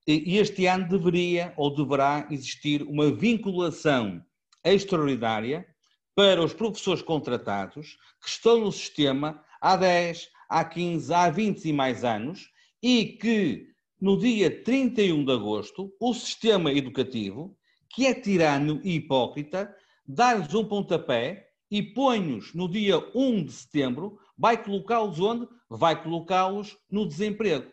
E 0.07 0.37
este 0.37 0.67
ano 0.67 0.87
deveria 0.87 1.51
ou 1.57 1.73
deverá 1.73 2.27
existir 2.29 2.83
uma 2.83 3.09
vinculação 3.11 4.23
extraordinária 4.63 5.65
para 6.15 6.41
os 6.41 6.53
professores 6.53 7.01
contratados 7.01 7.97
que 8.21 8.29
estão 8.29 8.61
no 8.61 8.71
sistema 8.71 9.43
há 9.59 9.75
10, 9.75 10.29
há 10.47 10.63
15, 10.63 11.13
há 11.13 11.29
20 11.29 11.65
e 11.65 11.73
mais 11.73 12.05
anos 12.05 12.49
e 12.81 13.17
que 13.19 13.67
no 13.99 14.17
dia 14.17 14.63
31 14.63 15.25
de 15.25 15.31
agosto 15.33 15.93
o 15.99 16.13
sistema 16.13 16.71
educativo, 16.71 17.57
que 17.89 18.05
é 18.05 18.13
tirano 18.13 18.79
e 18.83 18.95
hipócrita, 18.95 19.75
dá-lhes 20.07 20.53
um 20.53 20.63
pontapé 20.63 21.49
e 21.69 21.81
põe-os 21.81 22.53
no 22.53 22.69
dia 22.69 22.97
1 23.13 23.43
de 23.43 23.51
setembro, 23.51 24.17
vai 24.37 24.63
colocá-los 24.63 25.19
onde? 25.19 25.47
Vai 25.69 26.01
colocá-los 26.01 26.77
no 26.89 27.05
desemprego. 27.05 27.71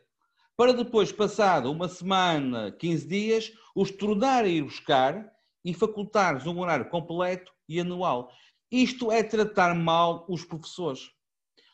Para 0.56 0.72
depois, 0.72 1.12
passado 1.12 1.70
uma 1.70 1.88
semana, 1.88 2.72
15 2.72 3.06
dias, 3.06 3.52
os 3.74 3.90
tornar 3.90 4.44
a 4.44 4.48
ir 4.48 4.62
buscar 4.62 5.30
e 5.64 5.72
facultar-lhes 5.72 6.46
um 6.46 6.58
horário 6.58 6.88
completo 6.88 7.52
e 7.68 7.80
anual. 7.80 8.30
Isto 8.70 9.12
é 9.12 9.22
tratar 9.22 9.74
mal 9.74 10.26
os 10.28 10.44
professores. 10.44 11.10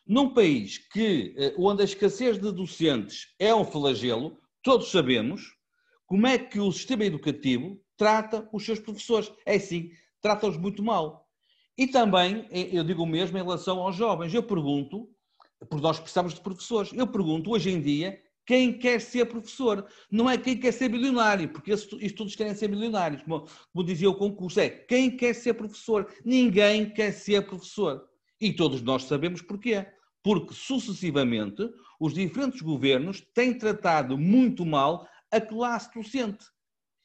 Num 0.07 0.33
país 0.33 0.79
que, 0.79 1.35
eh, 1.37 1.55
onde 1.59 1.83
a 1.83 1.85
escassez 1.85 2.39
de 2.39 2.51
docentes 2.51 3.35
é 3.39 3.55
um 3.55 3.65
flagelo, 3.65 4.39
todos 4.63 4.91
sabemos 4.91 5.43
como 6.07 6.27
é 6.27 6.39
que 6.39 6.59
o 6.59 6.73
sistema 6.73 7.05
educativo 7.05 7.79
trata 7.97 8.49
os 8.53 8.65
seus 8.65 8.79
professores. 8.79 9.31
É 9.45 9.57
assim, 9.57 9.91
trata-os 10.21 10.57
muito 10.57 10.83
mal. 10.83 11.29
E 11.77 11.87
também, 11.87 12.49
eu 12.51 12.83
digo 12.83 13.03
o 13.03 13.07
mesmo 13.07 13.39
em 13.39 13.43
relação 13.43 13.81
aos 13.81 13.95
jovens. 13.95 14.35
Eu 14.35 14.43
pergunto, 14.43 15.09
porque 15.69 15.83
nós 15.83 16.01
precisamos 16.01 16.35
de 16.35 16.41
professores, 16.41 16.93
eu 16.93 17.07
pergunto 17.07 17.51
hoje 17.51 17.71
em 17.71 17.81
dia 17.81 18.21
quem 18.49 18.73
quer 18.73 18.99
ser 18.99 19.27
professor. 19.27 19.87
Não 20.11 20.29
é 20.29 20.39
quem 20.39 20.57
quer 20.57 20.73
ser 20.73 20.89
milionário, 20.89 21.51
porque 21.51 21.71
isto 21.71 21.99
todos 22.17 22.35
querem 22.35 22.55
ser 22.55 22.71
milionários, 22.71 23.21
como, 23.21 23.47
como 23.71 23.87
dizia 23.87 24.09
o 24.09 24.15
concurso. 24.15 24.59
É 24.59 24.71
quem 24.71 25.15
quer 25.15 25.35
ser 25.35 25.53
professor. 25.53 26.11
Ninguém 26.25 26.89
quer 26.89 27.13
ser 27.13 27.47
professor. 27.47 28.09
E 28.41 28.51
todos 28.51 28.81
nós 28.81 29.05
sabemos 29.05 29.43
porquê. 29.43 29.87
Porque 30.23 30.55
sucessivamente 30.55 31.63
os 32.01 32.15
diferentes 32.15 32.63
governos 32.63 33.21
têm 33.35 33.53
tratado 33.53 34.17
muito 34.17 34.65
mal 34.65 35.07
a 35.31 35.43
classe 35.43 35.93
docente. 35.93 36.47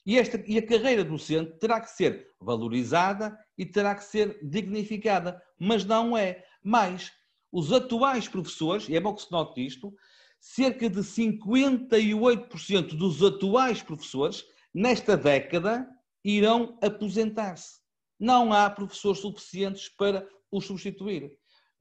E, 0.06 0.18
esta, 0.18 0.42
e 0.48 0.58
a 0.58 0.66
carreira 0.66 1.04
docente 1.04 1.60
terá 1.60 1.82
que 1.82 1.92
ser 1.92 2.30
valorizada 2.40 3.38
e 3.58 3.66
terá 3.66 3.96
que 3.96 4.06
ser 4.06 4.40
dignificada, 4.42 5.44
mas 5.60 5.84
não 5.84 6.18
é. 6.18 6.46
Mais, 6.64 7.12
os 7.52 7.74
atuais 7.74 8.30
professores, 8.30 8.88
e 8.88 8.96
é 8.96 9.02
bom 9.02 9.14
que 9.14 9.24
se 9.24 9.32
note 9.32 9.66
isto, 9.66 9.94
cerca 10.44 10.90
de 10.90 11.00
58% 11.00 12.98
dos 12.98 13.24
atuais 13.24 13.82
professores, 13.82 14.44
nesta 14.74 15.16
década, 15.16 15.88
irão 16.22 16.78
aposentar-se. 16.82 17.80
Não 18.20 18.52
há 18.52 18.70
professores 18.70 19.22
suficientes 19.22 19.88
para 19.88 20.28
os 20.52 20.66
substituir. 20.66 21.32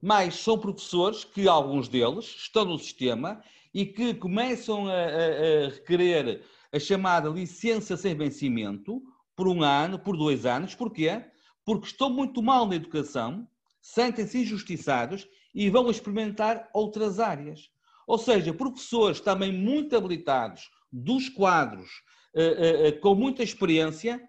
Mas 0.00 0.36
são 0.36 0.56
professores 0.56 1.24
que, 1.24 1.48
alguns 1.48 1.88
deles, 1.88 2.24
estão 2.24 2.64
no 2.64 2.78
sistema 2.78 3.42
e 3.74 3.84
que 3.84 4.14
começam 4.14 4.86
a, 4.86 4.92
a, 4.92 5.64
a 5.64 5.68
requerer 5.68 6.44
a 6.72 6.78
chamada 6.78 7.28
licença 7.28 7.96
sem 7.96 8.14
vencimento 8.14 9.02
por 9.34 9.48
um 9.48 9.64
ano, 9.64 9.98
por 9.98 10.16
dois 10.16 10.46
anos. 10.46 10.72
Porquê? 10.72 11.24
Porque 11.64 11.88
estão 11.88 12.08
muito 12.08 12.40
mal 12.40 12.64
na 12.68 12.76
educação, 12.76 13.44
sentem-se 13.80 14.38
injustiçados 14.38 15.26
e 15.52 15.68
vão 15.68 15.90
experimentar 15.90 16.70
outras 16.72 17.18
áreas. 17.18 17.71
Ou 18.06 18.18
seja, 18.18 18.52
professores 18.52 19.20
também 19.20 19.52
muito 19.52 19.96
habilitados 19.96 20.70
dos 20.90 21.28
quadros, 21.28 21.90
eh, 22.34 22.88
eh, 22.88 22.92
com 22.92 23.14
muita 23.14 23.42
experiência, 23.42 24.20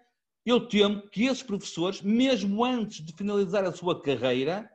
eu 0.46 0.68
temo 0.68 1.08
que 1.08 1.24
esses 1.24 1.42
professores, 1.42 2.02
mesmo 2.02 2.64
antes 2.64 3.04
de 3.04 3.12
finalizar 3.12 3.64
a 3.64 3.72
sua 3.72 4.00
carreira, 4.00 4.70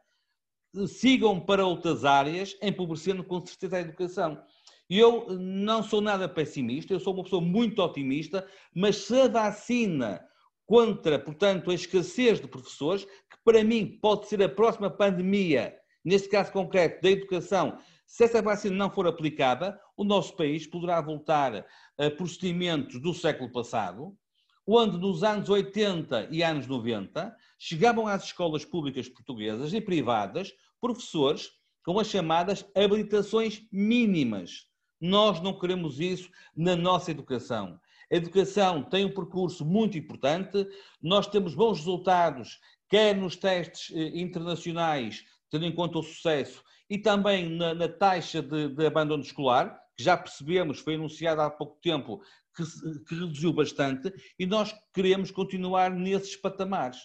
sigam 0.88 1.39
para 1.39 1.65
outras 1.65 2.05
áreas, 2.05 2.55
empobrecendo 2.62 3.23
com 3.23 3.45
certeza 3.45 3.77
a 3.77 3.81
educação. 3.81 4.41
Eu 4.89 5.27
não 5.39 5.83
sou 5.83 6.01
nada 6.01 6.27
pessimista, 6.27 6.93
eu 6.93 6.99
sou 6.99 7.13
uma 7.13 7.23
pessoa 7.23 7.41
muito 7.41 7.81
otimista, 7.81 8.47
mas 8.73 8.97
se 8.97 9.21
a 9.21 9.27
vacina 9.27 10.25
contra, 10.65 11.19
portanto, 11.19 11.69
a 11.69 11.75
escassez 11.75 12.39
de 12.39 12.47
professores, 12.47 13.05
que 13.05 13.38
para 13.43 13.63
mim 13.63 13.99
pode 14.01 14.27
ser 14.27 14.41
a 14.41 14.49
próxima 14.49 14.89
pandemia, 14.89 15.75
neste 16.03 16.29
caso 16.29 16.51
concreto, 16.51 17.01
da 17.01 17.12
educação, 17.12 17.77
se 18.09 18.23
essa 18.23 18.41
vacina 18.41 18.75
não 18.75 18.89
for 18.89 19.05
aplicada, 19.05 19.79
o 19.95 20.03
nosso 20.03 20.35
país 20.35 20.65
poderá 20.65 20.99
voltar 20.99 21.65
a 21.97 22.09
procedimentos 22.09 22.99
do 22.99 23.13
século 23.13 23.51
passado, 23.51 24.17
onde 24.65 24.97
nos 24.97 25.23
anos 25.23 25.47
80 25.47 26.27
e 26.31 26.41
anos 26.41 26.65
90 26.65 27.35
chegavam 27.57 28.07
às 28.07 28.23
escolas 28.23 28.65
públicas 28.65 29.07
portuguesas 29.07 29.73
e 29.73 29.79
privadas 29.79 30.51
professores 30.81 31.51
com 31.85 31.99
as 31.99 32.07
chamadas 32.07 32.65
habilitações 32.75 33.61
mínimas 33.71 34.69
nós 34.99 35.41
não 35.41 35.57
queremos 35.57 35.99
isso 35.99 36.29
na 36.55 36.75
nossa 36.75 37.11
educação. 37.11 37.79
A 38.11 38.15
educação 38.15 38.83
tem 38.83 39.05
um 39.05 39.13
percurso 39.13 39.63
muito 39.63 39.97
importante, 39.97 40.67
nós 41.01 41.27
temos 41.27 41.55
bons 41.55 41.77
resultados, 41.77 42.59
quer 42.89 43.15
nos 43.15 43.35
testes 43.35 43.95
eh, 43.95 44.19
internacionais, 44.19 45.23
tendo 45.49 45.65
em 45.65 45.73
conta 45.73 45.99
o 45.99 46.03
sucesso, 46.03 46.63
e 46.89 46.97
também 46.97 47.49
na, 47.49 47.73
na 47.73 47.88
taxa 47.88 48.41
de, 48.41 48.69
de, 48.69 48.86
abandono 48.86 49.23
escolar, 49.23 49.80
que 49.95 50.04
já 50.04 50.17
percebemos, 50.17 50.80
foi 50.80 50.95
anunciado 50.95 51.41
há 51.41 51.49
pouco 51.49 51.80
tempo, 51.82 52.21
que, 52.56 52.63
que 53.08 53.15
reduziu 53.15 53.54
bastante, 53.54 54.12
e 54.38 54.45
nós 54.45 54.73
queremos 54.93 55.32
continuar 55.32 55.91
nesses 55.91 56.36
patamares 56.36 56.97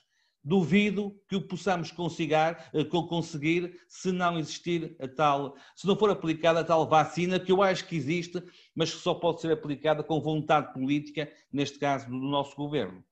duvido 0.45 1.19
que 1.27 1.37
o 1.37 1.41
possamos 1.41 1.91
conseguir, 1.91 2.57
eh, 2.75 2.85
conseguir 2.85 3.81
se 3.89 4.13
não 4.13 4.39
existir 4.39 4.95
a 5.01 5.09
tal, 5.09 5.57
se 5.75 5.87
não 5.87 5.97
for 5.97 6.11
aplicada 6.11 6.61
a 6.61 6.65
tal 6.65 6.87
vacina 6.87 7.41
que 7.41 7.51
eu 7.51 7.63
acho 7.63 7.87
que 7.89 7.97
existe, 7.97 8.43
mas 8.75 8.93
que 8.93 9.01
só 9.01 9.15
pode 9.15 9.41
ser 9.41 9.53
aplicada 9.53 10.03
com 10.03 10.21
vontade 10.21 10.73
política, 10.75 11.33
neste 11.51 11.79
caso 11.79 12.07
do 12.11 12.17
nosso 12.17 12.55
governo. 12.55 13.03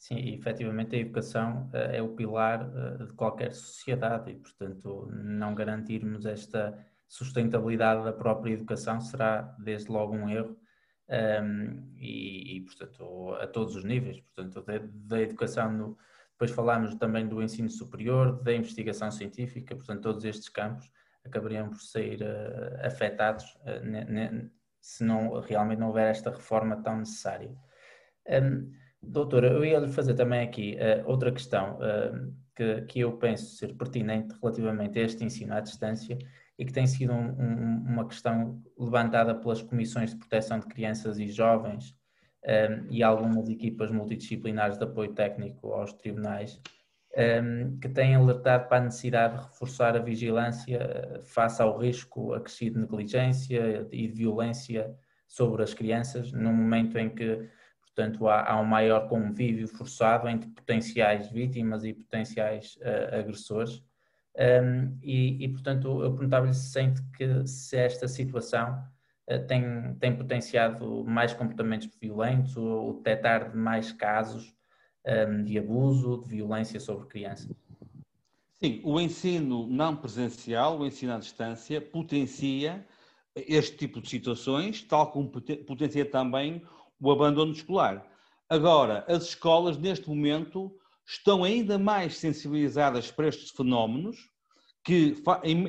Sim, 0.00 0.32
efetivamente 0.32 0.96
a 0.96 0.98
educação 0.98 1.68
eh, 1.74 1.98
é 1.98 2.02
o 2.02 2.08
pilar 2.08 2.62
eh, 2.74 3.04
de 3.04 3.12
qualquer 3.12 3.52
sociedade 3.52 4.30
e, 4.30 4.34
portanto, 4.34 5.06
não 5.12 5.54
garantirmos 5.54 6.24
esta 6.24 6.74
sustentabilidade 7.06 8.02
da 8.04 8.12
própria 8.12 8.54
educação 8.54 8.98
será 8.98 9.42
desde 9.58 9.92
logo 9.92 10.14
um 10.14 10.30
erro 10.30 10.58
um, 11.42 11.92
e, 11.98 12.56
e, 12.56 12.60
portanto, 12.62 13.34
a 13.34 13.46
todos 13.46 13.76
os 13.76 13.84
níveis, 13.84 14.20
portanto, 14.20 14.64
da, 14.90 15.20
educação, 15.20 15.70
no, 15.70 15.98
depois 16.30 16.50
falámos 16.50 16.94
também 16.94 17.28
do 17.28 17.42
ensino 17.42 17.68
superior, 17.68 18.42
da 18.42 18.54
investigação 18.54 19.10
científica, 19.10 19.76
portanto, 19.76 20.00
todos 20.00 20.24
estes 20.24 20.48
campos 20.48 20.90
acabariam 21.26 21.68
por 21.68 21.80
ser 21.80 22.22
uh, 22.22 22.86
afetados 22.86 23.44
ne, 23.82 24.04
ne, 24.04 24.50
se 24.80 25.04
não, 25.04 25.40
realmente 25.40 25.78
não 25.78 25.88
houver 25.88 26.08
esta 26.08 26.30
reforma 26.30 26.82
tão 26.82 26.96
necessária. 26.96 27.54
Um, 28.26 28.72
doutora, 29.02 29.48
eu 29.48 29.64
ia 29.64 29.78
lhe 29.78 29.88
fazer 29.88 30.14
também 30.14 30.40
aqui 30.40 30.76
uh, 30.76 31.08
outra 31.08 31.32
questão 31.32 31.78
que, 32.54 32.82
que 32.82 33.00
eu 33.00 33.12
penso 33.16 33.56
ser 33.56 33.74
pertinente 33.74 34.34
relativamente 34.40 34.98
a 34.98 35.02
este 35.02 35.24
ensino 35.24 35.54
à 35.54 35.60
distância, 35.60 36.18
e 36.58 36.64
que 36.64 36.72
tem 36.72 36.86
sido 36.86 37.12
um, 37.12 37.30
um, 37.30 37.84
uma 37.88 38.06
questão 38.06 38.62
levantada 38.78 39.34
pelas 39.34 39.62
comissões 39.62 40.10
de 40.10 40.16
proteção 40.16 40.58
de 40.58 40.66
crianças 40.66 41.18
e 41.18 41.26
jovens 41.28 41.96
um, 42.44 42.86
e 42.90 43.02
algumas 43.02 43.48
equipas 43.48 43.90
multidisciplinares 43.90 44.76
de 44.76 44.84
apoio 44.84 45.14
técnico 45.14 45.72
aos 45.72 45.92
tribunais, 45.94 46.60
que 47.80 47.88
têm 47.88 48.14
alertado 48.14 48.68
para 48.68 48.78
a 48.78 48.84
necessidade 48.84 49.36
de 49.36 49.42
reforçar 49.42 49.96
a 49.96 50.00
vigilância 50.00 50.76
eh, 50.76 51.20
face 51.24 51.60
ao 51.60 51.76
risco 51.76 52.32
acrescido 52.34 52.76
de 52.76 52.82
negligência 52.82 53.88
e 53.90 54.06
de 54.06 54.14
violência 54.14 54.96
sobre 55.26 55.62
as 55.62 55.74
crianças, 55.74 56.32
no 56.32 56.52
momento 56.52 56.96
em 56.98 57.10
que, 57.10 57.48
portanto, 57.94 58.28
há, 58.28 58.50
há 58.50 58.60
um 58.60 58.64
maior 58.64 59.08
convívio 59.08 59.68
forçado 59.68 60.28
entre 60.28 60.48
potenciais 60.50 61.30
vítimas 61.30 61.84
e 61.84 61.92
potenciais 61.92 62.76
uh, 62.76 63.18
agressores 63.18 63.82
um, 64.36 64.96
e, 65.02 65.44
e, 65.44 65.48
portanto, 65.48 66.02
eu 66.02 66.12
perguntava-lhe 66.12 66.54
se 66.54 66.70
sente 66.70 67.02
que 67.16 67.46
se 67.46 67.76
esta 67.76 68.06
situação 68.06 68.82
uh, 69.28 69.46
tem, 69.46 69.94
tem 69.94 70.16
potenciado 70.16 71.04
mais 71.04 71.32
comportamentos 71.32 71.88
violentos 72.00 72.56
ou, 72.56 72.94
detectar 72.94 73.54
mais 73.56 73.92
casos 73.92 74.54
um, 75.06 75.42
de 75.42 75.58
abuso, 75.58 76.22
de 76.22 76.28
violência 76.28 76.78
sobre 76.78 77.06
crianças. 77.06 77.54
Sim, 78.52 78.80
o 78.84 79.00
ensino 79.00 79.66
não 79.66 79.96
presencial, 79.96 80.78
o 80.78 80.86
ensino 80.86 81.14
à 81.14 81.18
distância, 81.18 81.80
potencia 81.80 82.86
este 83.34 83.76
tipo 83.76 84.00
de 84.00 84.08
situações, 84.08 84.82
tal 84.82 85.10
como 85.10 85.30
potencia 85.30 86.04
também 86.04 86.62
o 87.00 87.10
abandono 87.10 87.52
escolar. 87.52 88.06
Agora, 88.48 89.04
as 89.08 89.28
escolas, 89.28 89.78
neste 89.78 90.08
momento, 90.08 90.70
estão 91.06 91.42
ainda 91.42 91.78
mais 91.78 92.18
sensibilizadas 92.18 93.10
para 93.10 93.28
estes 93.28 93.50
fenómenos, 93.50 94.28
que 94.84 95.22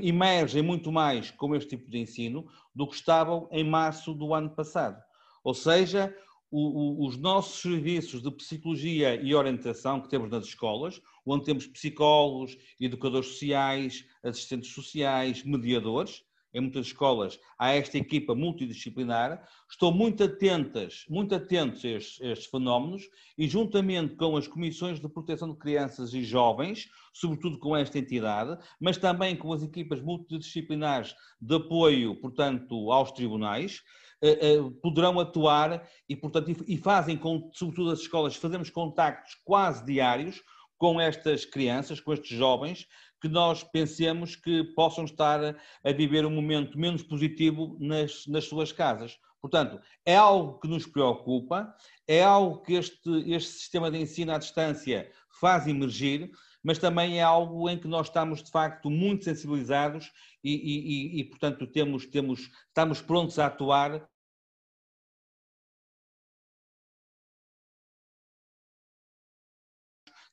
emergem 0.03 0.61
muito 0.61 0.91
mais 0.91 1.31
com 1.31 1.55
este 1.55 1.77
tipo 1.77 1.89
de 1.89 1.99
ensino 1.99 2.47
do 2.73 2.87
que 2.87 2.95
estavam 2.95 3.47
em 3.51 3.63
março 3.63 4.13
do 4.13 4.33
ano 4.33 4.49
passado. 4.49 5.01
Ou 5.43 5.53
seja, 5.53 6.15
o, 6.49 7.03
o, 7.03 7.07
os 7.07 7.17
nossos 7.17 7.61
serviços 7.61 8.21
de 8.21 8.31
psicologia 8.31 9.15
e 9.15 9.33
orientação 9.33 10.01
que 10.01 10.09
temos 10.09 10.29
nas 10.29 10.45
escolas, 10.45 11.01
onde 11.25 11.45
temos 11.45 11.67
psicólogos, 11.67 12.57
educadores 12.79 13.29
sociais, 13.29 14.05
assistentes 14.23 14.73
sociais, 14.73 15.43
mediadores, 15.43 16.23
em 16.53 16.61
muitas 16.61 16.87
escolas 16.87 17.39
há 17.57 17.71
esta 17.71 17.97
equipa 17.97 18.35
multidisciplinar, 18.35 19.47
estão 19.69 19.91
muito 19.91 20.23
atentas, 20.23 21.05
muito 21.09 21.33
atentos 21.33 21.83
a 21.85 21.89
estes, 21.89 22.21
a 22.21 22.27
estes, 22.27 22.49
fenómenos 22.49 23.03
e 23.37 23.47
juntamente 23.47 24.15
com 24.15 24.35
as 24.35 24.47
comissões 24.47 24.99
de 24.99 25.07
proteção 25.07 25.51
de 25.51 25.57
crianças 25.57 26.13
e 26.13 26.23
jovens, 26.23 26.89
sobretudo 27.13 27.57
com 27.59 27.75
esta 27.75 27.99
entidade, 27.99 28.57
mas 28.79 28.97
também 28.97 29.35
com 29.35 29.51
as 29.53 29.63
equipas 29.63 30.01
multidisciplinares 30.01 31.15
de 31.39 31.55
apoio, 31.55 32.15
portanto, 32.19 32.91
aos 32.91 33.11
tribunais, 33.11 33.81
eh, 34.23 34.53
eh, 34.53 34.71
poderão 34.83 35.19
atuar 35.19 35.87
e, 36.07 36.15
portanto, 36.15 36.63
e 36.67 36.77
fazem, 36.77 37.17
com, 37.17 37.49
sobretudo 37.53 37.91
as 37.91 37.99
escolas, 37.99 38.35
fazemos 38.35 38.69
contactos 38.69 39.35
quase 39.43 39.83
diários 39.83 40.41
com 40.77 40.99
estas 40.99 41.45
crianças, 41.45 41.99
com 41.99 42.13
estes 42.13 42.35
jovens, 42.35 42.87
que 43.21 43.29
nós 43.29 43.63
pensemos 43.63 44.35
que 44.35 44.63
possam 44.75 45.05
estar 45.05 45.39
a 45.83 45.91
viver 45.91 46.25
um 46.25 46.31
momento 46.31 46.77
menos 46.77 47.03
positivo 47.03 47.77
nas, 47.79 48.25
nas 48.25 48.45
suas 48.45 48.71
casas. 48.71 49.19
Portanto, 49.39 49.79
é 50.05 50.15
algo 50.15 50.59
que 50.59 50.67
nos 50.67 50.85
preocupa, 50.85 51.75
é 52.07 52.23
algo 52.23 52.61
que 52.61 52.73
este, 52.73 53.31
este 53.31 53.51
sistema 53.51 53.89
de 53.91 53.99
ensino 53.99 54.31
à 54.31 54.37
distância 54.37 55.11
faz 55.39 55.67
emergir, 55.67 56.31
mas 56.63 56.77
também 56.77 57.19
é 57.19 57.23
algo 57.23 57.69
em 57.69 57.79
que 57.79 57.87
nós 57.87 58.07
estamos, 58.07 58.43
de 58.43 58.51
facto, 58.51 58.89
muito 58.89 59.23
sensibilizados 59.23 60.11
e, 60.43 60.51
e, 60.51 61.17
e, 61.17 61.19
e 61.21 61.23
portanto, 61.25 61.65
temos, 61.67 62.05
temos, 62.07 62.49
estamos 62.67 63.01
prontos 63.01 63.39
a 63.39 63.47
atuar 63.47 64.07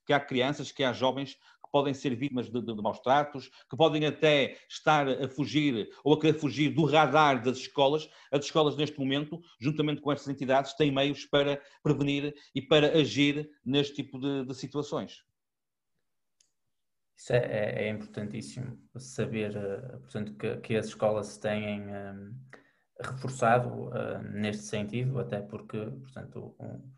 que 0.08 0.12
há 0.14 0.20
crianças, 0.20 0.72
que 0.72 0.82
há 0.82 0.92
jovens 0.92 1.38
que 1.68 1.72
podem 1.72 1.94
ser 1.94 2.16
vítimas 2.16 2.50
de, 2.50 2.60
de, 2.60 2.74
de 2.74 2.82
maus 2.82 2.98
tratos, 3.00 3.50
que 3.70 3.76
podem 3.76 4.06
até 4.06 4.56
estar 4.68 5.06
a 5.08 5.28
fugir 5.28 5.88
ou 6.02 6.14
a 6.14 6.20
querer 6.20 6.34
fugir 6.38 6.70
do 6.70 6.84
radar 6.84 7.42
das 7.42 7.58
escolas. 7.58 8.08
As 8.32 8.44
escolas, 8.44 8.76
neste 8.76 8.98
momento, 8.98 9.40
juntamente 9.60 10.00
com 10.00 10.10
estas 10.10 10.28
entidades, 10.28 10.74
têm 10.74 10.90
meios 10.90 11.24
para 11.26 11.60
prevenir 11.82 12.34
e 12.54 12.62
para 12.62 12.98
agir 12.98 13.48
neste 13.64 13.96
tipo 13.96 14.18
de, 14.18 14.46
de 14.46 14.54
situações. 14.54 15.22
Isso 17.16 17.32
é, 17.32 17.38
é, 17.38 17.84
é, 17.84 17.88
importantíssimo 17.90 18.78
saber, 18.96 19.56
eh, 19.56 19.98
portanto, 19.98 20.34
que, 20.34 20.56
que 20.58 20.76
as 20.76 20.86
escolas 20.86 21.26
se 21.26 21.40
têm 21.40 21.82
um, 21.82 21.90
eh, 21.90 22.30
reforçado 23.00 23.88
uh, 23.88 24.22
neste 24.32 24.62
sentido, 24.62 25.18
até 25.18 25.40
porque, 25.40 25.78
portanto, 25.78 26.54
um, 26.60 26.97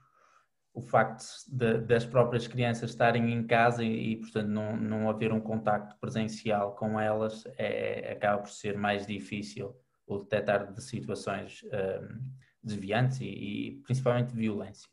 o 0.80 0.82
facto 0.82 1.24
de, 1.48 1.78
das 1.78 2.06
próprias 2.06 2.46
crianças 2.46 2.90
estarem 2.90 3.32
em 3.32 3.46
casa 3.46 3.84
e, 3.84 4.12
e, 4.12 4.16
portanto, 4.16 4.48
não, 4.48 4.76
não 4.76 5.10
haver 5.10 5.32
um 5.32 5.40
contacto 5.40 5.94
presencial 6.00 6.74
com 6.74 6.98
elas 6.98 7.44
é, 7.58 8.12
acaba 8.12 8.42
por 8.42 8.50
ser 8.50 8.76
mais 8.76 9.06
difícil 9.06 9.76
o 10.06 10.18
detectar 10.18 10.72
de 10.72 10.82
situações 10.82 11.62
um, 11.64 12.20
desviantes 12.62 13.20
e, 13.20 13.26
e, 13.26 13.70
principalmente 13.82 14.34
violência. 14.34 14.88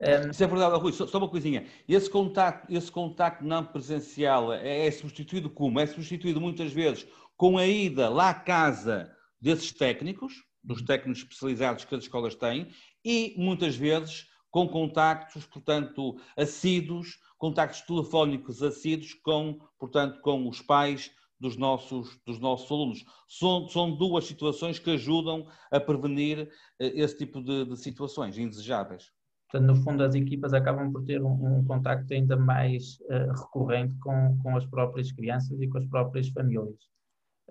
Um, 0.00 0.30
Isso 0.30 0.42
é 0.42 0.46
verdade, 0.46 0.80
Rui, 0.80 0.92
só, 0.92 1.06
só, 1.06 1.18
uma 1.18 1.28
coisinha. 1.28 1.66
Esse 1.86 2.08
contacto, 2.08 2.72
esse 2.72 2.90
contacto 2.90 3.44
não 3.44 3.64
presencial 3.64 4.52
é, 4.52 4.86
é 4.86 4.90
substituído 4.90 5.50
como? 5.50 5.78
É 5.78 5.86
substituído 5.86 6.40
muitas 6.40 6.72
vezes 6.72 7.06
com 7.36 7.58
a 7.58 7.66
ida 7.66 8.08
lá 8.08 8.30
à 8.30 8.34
casa 8.34 9.14
desses 9.38 9.70
técnicos, 9.72 10.32
dos 10.64 10.82
técnicos 10.82 11.22
especializados 11.22 11.84
que 11.84 11.94
as 11.94 12.04
escolas 12.04 12.34
têm, 12.34 12.68
e 13.04 13.34
muitas 13.36 13.76
vezes 13.76 14.29
com 14.50 14.68
contactos, 14.68 15.46
portanto, 15.46 16.16
assíduos 16.36 17.18
contactos 17.40 17.80
telefónicos 17.80 18.62
assíduos 18.62 19.14
com, 19.14 19.58
portanto, 19.78 20.20
com 20.20 20.46
os 20.46 20.60
pais 20.60 21.10
dos 21.40 21.56
nossos, 21.56 22.20
dos 22.26 22.38
nossos 22.38 22.70
alunos. 22.70 23.04
São, 23.26 23.66
são 23.66 23.96
duas 23.96 24.26
situações 24.26 24.78
que 24.78 24.90
ajudam 24.90 25.48
a 25.72 25.80
prevenir 25.80 26.50
eh, 26.78 26.92
esse 26.94 27.16
tipo 27.16 27.42
de, 27.42 27.64
de 27.64 27.76
situações 27.78 28.36
indesejáveis. 28.36 29.10
Portanto, 29.50 29.68
no 29.68 29.82
fundo, 29.82 30.04
as 30.04 30.14
equipas 30.14 30.52
acabam 30.52 30.92
por 30.92 31.02
ter 31.02 31.22
um, 31.22 31.60
um 31.60 31.64
contacto 31.64 32.12
ainda 32.12 32.36
mais 32.36 33.00
uh, 33.08 33.32
recorrente 33.32 33.96
com, 33.98 34.38
com 34.42 34.56
as 34.56 34.66
próprias 34.66 35.10
crianças 35.10 35.58
e 35.60 35.66
com 35.66 35.78
as 35.78 35.86
próprias 35.86 36.28
famílias. 36.28 36.76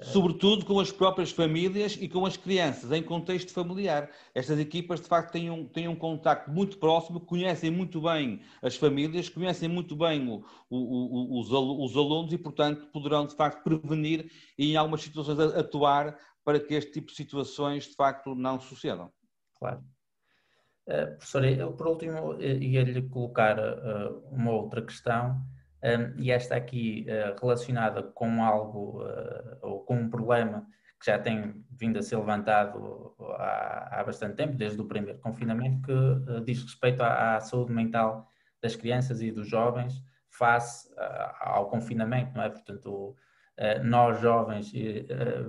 Sobretudo 0.01 0.65
com 0.65 0.79
as 0.79 0.91
próprias 0.91 1.31
famílias 1.31 1.97
e 1.99 2.07
com 2.07 2.25
as 2.25 2.37
crianças, 2.37 2.89
em 2.91 3.03
contexto 3.03 3.51
familiar. 3.51 4.09
Estas 4.33 4.57
equipas, 4.57 5.01
de 5.01 5.07
facto, 5.07 5.33
têm 5.33 5.49
um, 5.49 5.65
têm 5.65 5.89
um 5.89 5.95
contacto 5.95 6.49
muito 6.49 6.77
próximo, 6.77 7.19
conhecem 7.19 7.69
muito 7.69 8.01
bem 8.01 8.41
as 8.61 8.77
famílias, 8.77 9.27
conhecem 9.27 9.67
muito 9.67 9.97
bem 9.97 10.29
o, 10.29 10.45
o, 10.69 10.77
o, 10.77 11.41
os, 11.41 11.51
os, 11.51 11.97
alunos 11.97 12.31
e, 12.31 12.37
portanto, 12.37 12.87
poderão, 12.93 13.25
de 13.25 13.35
facto, 13.35 13.61
prevenir 13.61 14.31
e, 14.57 14.71
em 14.71 14.77
algumas 14.77 15.01
situações, 15.01 15.39
atuar 15.39 16.17
para 16.45 16.59
que 16.59 16.75
este 16.75 16.93
tipo 16.93 17.07
de 17.07 17.15
situações, 17.15 17.83
de 17.83 17.95
facto, 17.95 18.33
não 18.33 18.59
sucedam. 18.59 19.11
Claro. 19.55 19.83
Uh, 20.87 21.17
professora, 21.17 21.51
eu, 21.51 21.73
por 21.73 21.87
último, 21.87 22.41
eh, 22.41 22.57
ia-lhe 22.57 23.01
colocar 23.09 23.59
uh, 23.59 24.17
uma 24.31 24.51
outra 24.51 24.81
questão 24.81 25.39
um, 25.83 26.19
e 26.19 26.31
esta 26.31 26.55
aqui 26.55 27.05
uh, 27.07 27.39
relacionada 27.39 28.03
com 28.03 28.43
algo 28.43 29.01
uh, 29.01 29.57
ou 29.61 29.79
com 29.85 29.95
um 29.95 30.09
problema 30.09 30.67
que 30.99 31.05
já 31.05 31.17
tem 31.17 31.65
vindo 31.71 31.97
a 31.97 32.01
ser 32.01 32.17
levantado 32.17 33.15
há, 33.37 33.99
há 33.99 34.03
bastante 34.03 34.35
tempo, 34.35 34.57
desde 34.57 34.81
o 34.81 34.85
primeiro 34.85 35.19
confinamento, 35.19 35.81
que 35.81 35.91
uh, 35.91 36.43
diz 36.43 36.61
respeito 36.61 37.01
à, 37.01 37.37
à, 37.37 37.39
saúde 37.39 37.71
mental 37.71 38.29
das 38.61 38.75
crianças 38.75 39.21
e 39.21 39.31
dos 39.31 39.47
jovens 39.47 40.03
face 40.29 40.89
ao 41.39 41.69
confinamento, 41.69 42.35
não 42.35 42.43
é? 42.43 42.49
Portanto, 42.49 43.15
nós 43.83 44.19
jovens 44.21 44.71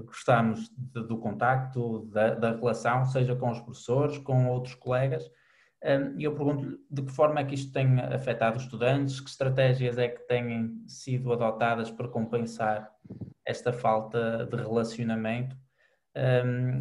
gostamos 0.05 0.69
do 0.79 1.19
contacto, 1.19 2.07
da, 2.07 2.35
da 2.35 2.53
relação, 2.53 3.05
seja 3.05 3.37
com 3.37 3.51
os 3.51 3.61
professores, 3.61 4.19
com 4.19 4.49
outros 4.49 4.75
colegas, 4.75 5.31
e 6.19 6.25
eu 6.25 6.35
pergunto-lhe 6.35 6.79
de 6.91 7.03
que 7.03 7.11
forma 7.11 7.41
é 7.41 7.45
que 7.45 7.55
isto 7.55 7.73
tem 7.73 8.01
afetado 8.01 8.59
os 8.59 8.65
estudantes, 8.65 9.21
que 9.21 9.31
estratégias 9.31 9.97
é 9.97 10.09
que 10.09 10.21
têm 10.29 10.83
sido 10.87 11.33
adotadas 11.33 11.91
para 11.91 12.07
compensar 12.07 12.91
esta 13.47 13.73
falta 13.73 14.47
de 14.47 14.57
relacionamento 14.57 15.57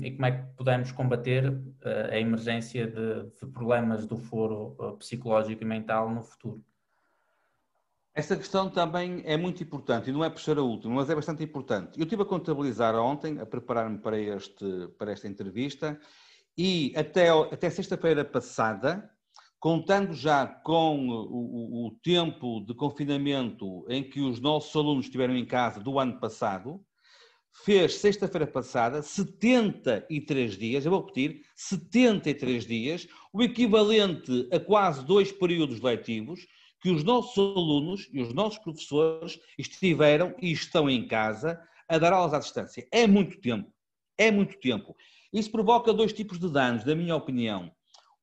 e 0.01 0.11
como 0.11 0.25
é 0.25 0.31
que 0.31 0.43
podemos 0.55 0.91
combater 0.91 1.49
uh, 1.49 2.11
a 2.11 2.17
emergência 2.17 2.87
de, 2.87 3.29
de, 3.39 3.51
problemas 3.53 4.05
do 4.05 4.17
foro 4.17 4.75
uh, 4.79 4.97
psicológico 4.97 5.61
e 5.61 5.65
mental 5.65 6.09
no 6.09 6.23
futuro. 6.23 6.63
Essa 8.13 8.35
questão 8.35 8.69
também 8.69 9.21
é 9.25 9.37
muito 9.37 9.61
importante 9.61 10.09
e 10.09 10.13
não 10.13 10.25
é 10.25 10.35
ser 10.35 10.57
a 10.57 10.63
última, 10.63 10.95
mas 10.95 11.09
é 11.09 11.15
bastante 11.15 11.43
importante. 11.43 11.97
Eu 11.97 12.03
estive 12.03 12.23
a 12.23 12.25
contabilizar 12.25 12.95
ontem, 12.95 13.39
a 13.39 13.45
preparar-me 13.45 13.99
para, 13.99 14.19
este, 14.19 14.87
para 14.97 15.11
esta 15.11 15.27
entrevista, 15.27 15.97
e 16.61 16.91
até, 16.93 17.29
até 17.29 17.69
sexta-feira 17.69 18.25
passada, 18.25 19.09
contando 19.61 20.13
já 20.13 20.45
com 20.45 21.07
o, 21.07 21.87
o, 21.87 21.91
tempo 22.03 22.59
de 22.65 22.73
confinamento 22.73 23.85
em 23.87 24.03
que 24.03 24.19
os 24.19 24.41
nossos 24.41 24.75
alunos 24.75 25.05
estiveram 25.05 25.37
em 25.37 25.45
casa 25.45 25.79
do 25.79 25.97
ano 25.97 26.19
passado, 26.19 26.83
fez 27.63 27.95
sexta-feira 27.95 28.45
passada 28.45 29.01
73 29.01 30.57
dias, 30.57 30.83
eu 30.83 30.91
vou 30.91 30.99
repetir, 30.99 31.43
73 31.55 32.65
dias, 32.65 33.07
o 33.31 33.41
equivalente 33.41 34.49
a 34.51 34.59
quase 34.59 35.05
dois 35.05 35.31
períodos 35.31 35.79
letivos 35.79 36.45
que 36.81 36.89
os 36.89 37.05
nossos 37.05 37.37
alunos 37.37 38.09
e 38.11 38.21
os 38.21 38.33
nossos 38.33 38.59
professores 38.59 39.39
estiveram 39.57 40.35
e 40.41 40.51
estão 40.51 40.89
em 40.89 41.07
casa 41.07 41.57
a 41.87 41.97
dar 41.97 42.11
aulas 42.11 42.33
à 42.33 42.39
distância. 42.39 42.85
É 42.91 43.07
muito 43.07 43.39
tempo, 43.39 43.71
é 44.17 44.29
muito 44.29 44.59
tempo. 44.59 44.93
Isso 45.31 45.51
provoca 45.51 45.93
dois 45.93 46.11
tipos 46.11 46.39
de 46.39 46.49
danos, 46.49 46.83
da 46.83 46.95
minha 46.95 47.15
opinião. 47.15 47.71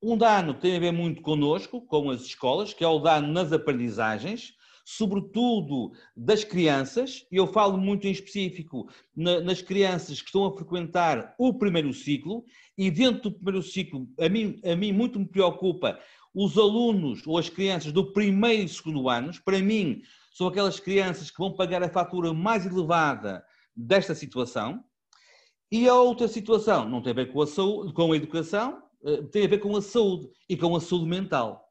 Um 0.03 0.17
dano 0.17 0.55
tem 0.55 0.77
a 0.77 0.81
ver 0.81 0.93
muito 0.93 1.23
connosco, 1.23 1.81
com 1.81 2.11
as 2.11 2.23
escolas, 2.23 2.75
que 2.75 2.85
é 2.85 2.89
o 2.89 2.99
dano 2.99 3.29
nas 3.29 3.53
aprendizagens, 3.53 4.55
sobretudo 4.85 5.93
das 6.17 6.45
crianças, 6.45 7.27
e 7.31 7.37
eu 7.37 7.47
falo 7.47 7.77
muito 7.77 8.07
em 8.07 8.13
específico 8.13 8.89
nas 9.17 9.61
crianças 9.61 10.21
que 10.21 10.29
estão 10.29 10.47
a 10.47 10.55
frequentar 10.55 11.35
o 11.39 11.55
primeiro 11.55 11.93
ciclo, 11.93 12.45
e 12.79 12.91
dentro 12.91 13.23
do 13.23 13.33
primeiro 13.33 13.63
ciclo, 13.63 14.09
a 14.21 14.29
mim, 14.29 14.61
a 14.65 14.77
mim 14.77 14.93
muito 14.93 15.19
me 15.19 15.27
preocupa 15.27 15.99
os 16.35 16.59
alunos 16.59 17.27
ou 17.27 17.39
as 17.39 17.49
crianças 17.49 17.93
do 17.93 18.13
primeiro 18.13 18.65
e 18.65 18.69
segundo 18.69 19.09
anos, 19.09 19.39
para 19.39 19.59
mim, 19.59 20.03
são 20.33 20.49
aquelas 20.49 20.79
crianças 20.79 21.31
que 21.31 21.39
vão 21.39 21.55
pagar 21.55 21.83
a 21.83 21.89
fatura 21.89 22.33
mais 22.35 22.67
elevada 22.67 23.43
desta 23.75 24.15
situação, 24.15 24.85
e 25.71 25.89
a 25.89 25.95
outra 25.95 26.29
situação 26.29 26.89
não 26.89 27.03
tem 27.03 27.13
a 27.13 27.17
ver 27.17 27.33
com 27.33 27.43
a, 27.43 27.47
saúde, 27.47 27.93
com 27.93 28.13
a 28.13 28.17
educação, 28.17 28.83
eh, 29.05 29.23
tem 29.33 29.45
a 29.45 29.49
ver 29.49 29.59
com 29.59 29.77
a 29.77 29.83
saúde 29.83 30.29
e 30.49 30.57
com 30.57 30.75
a 30.77 30.81
saúde 30.81 31.07
mental. 31.07 31.67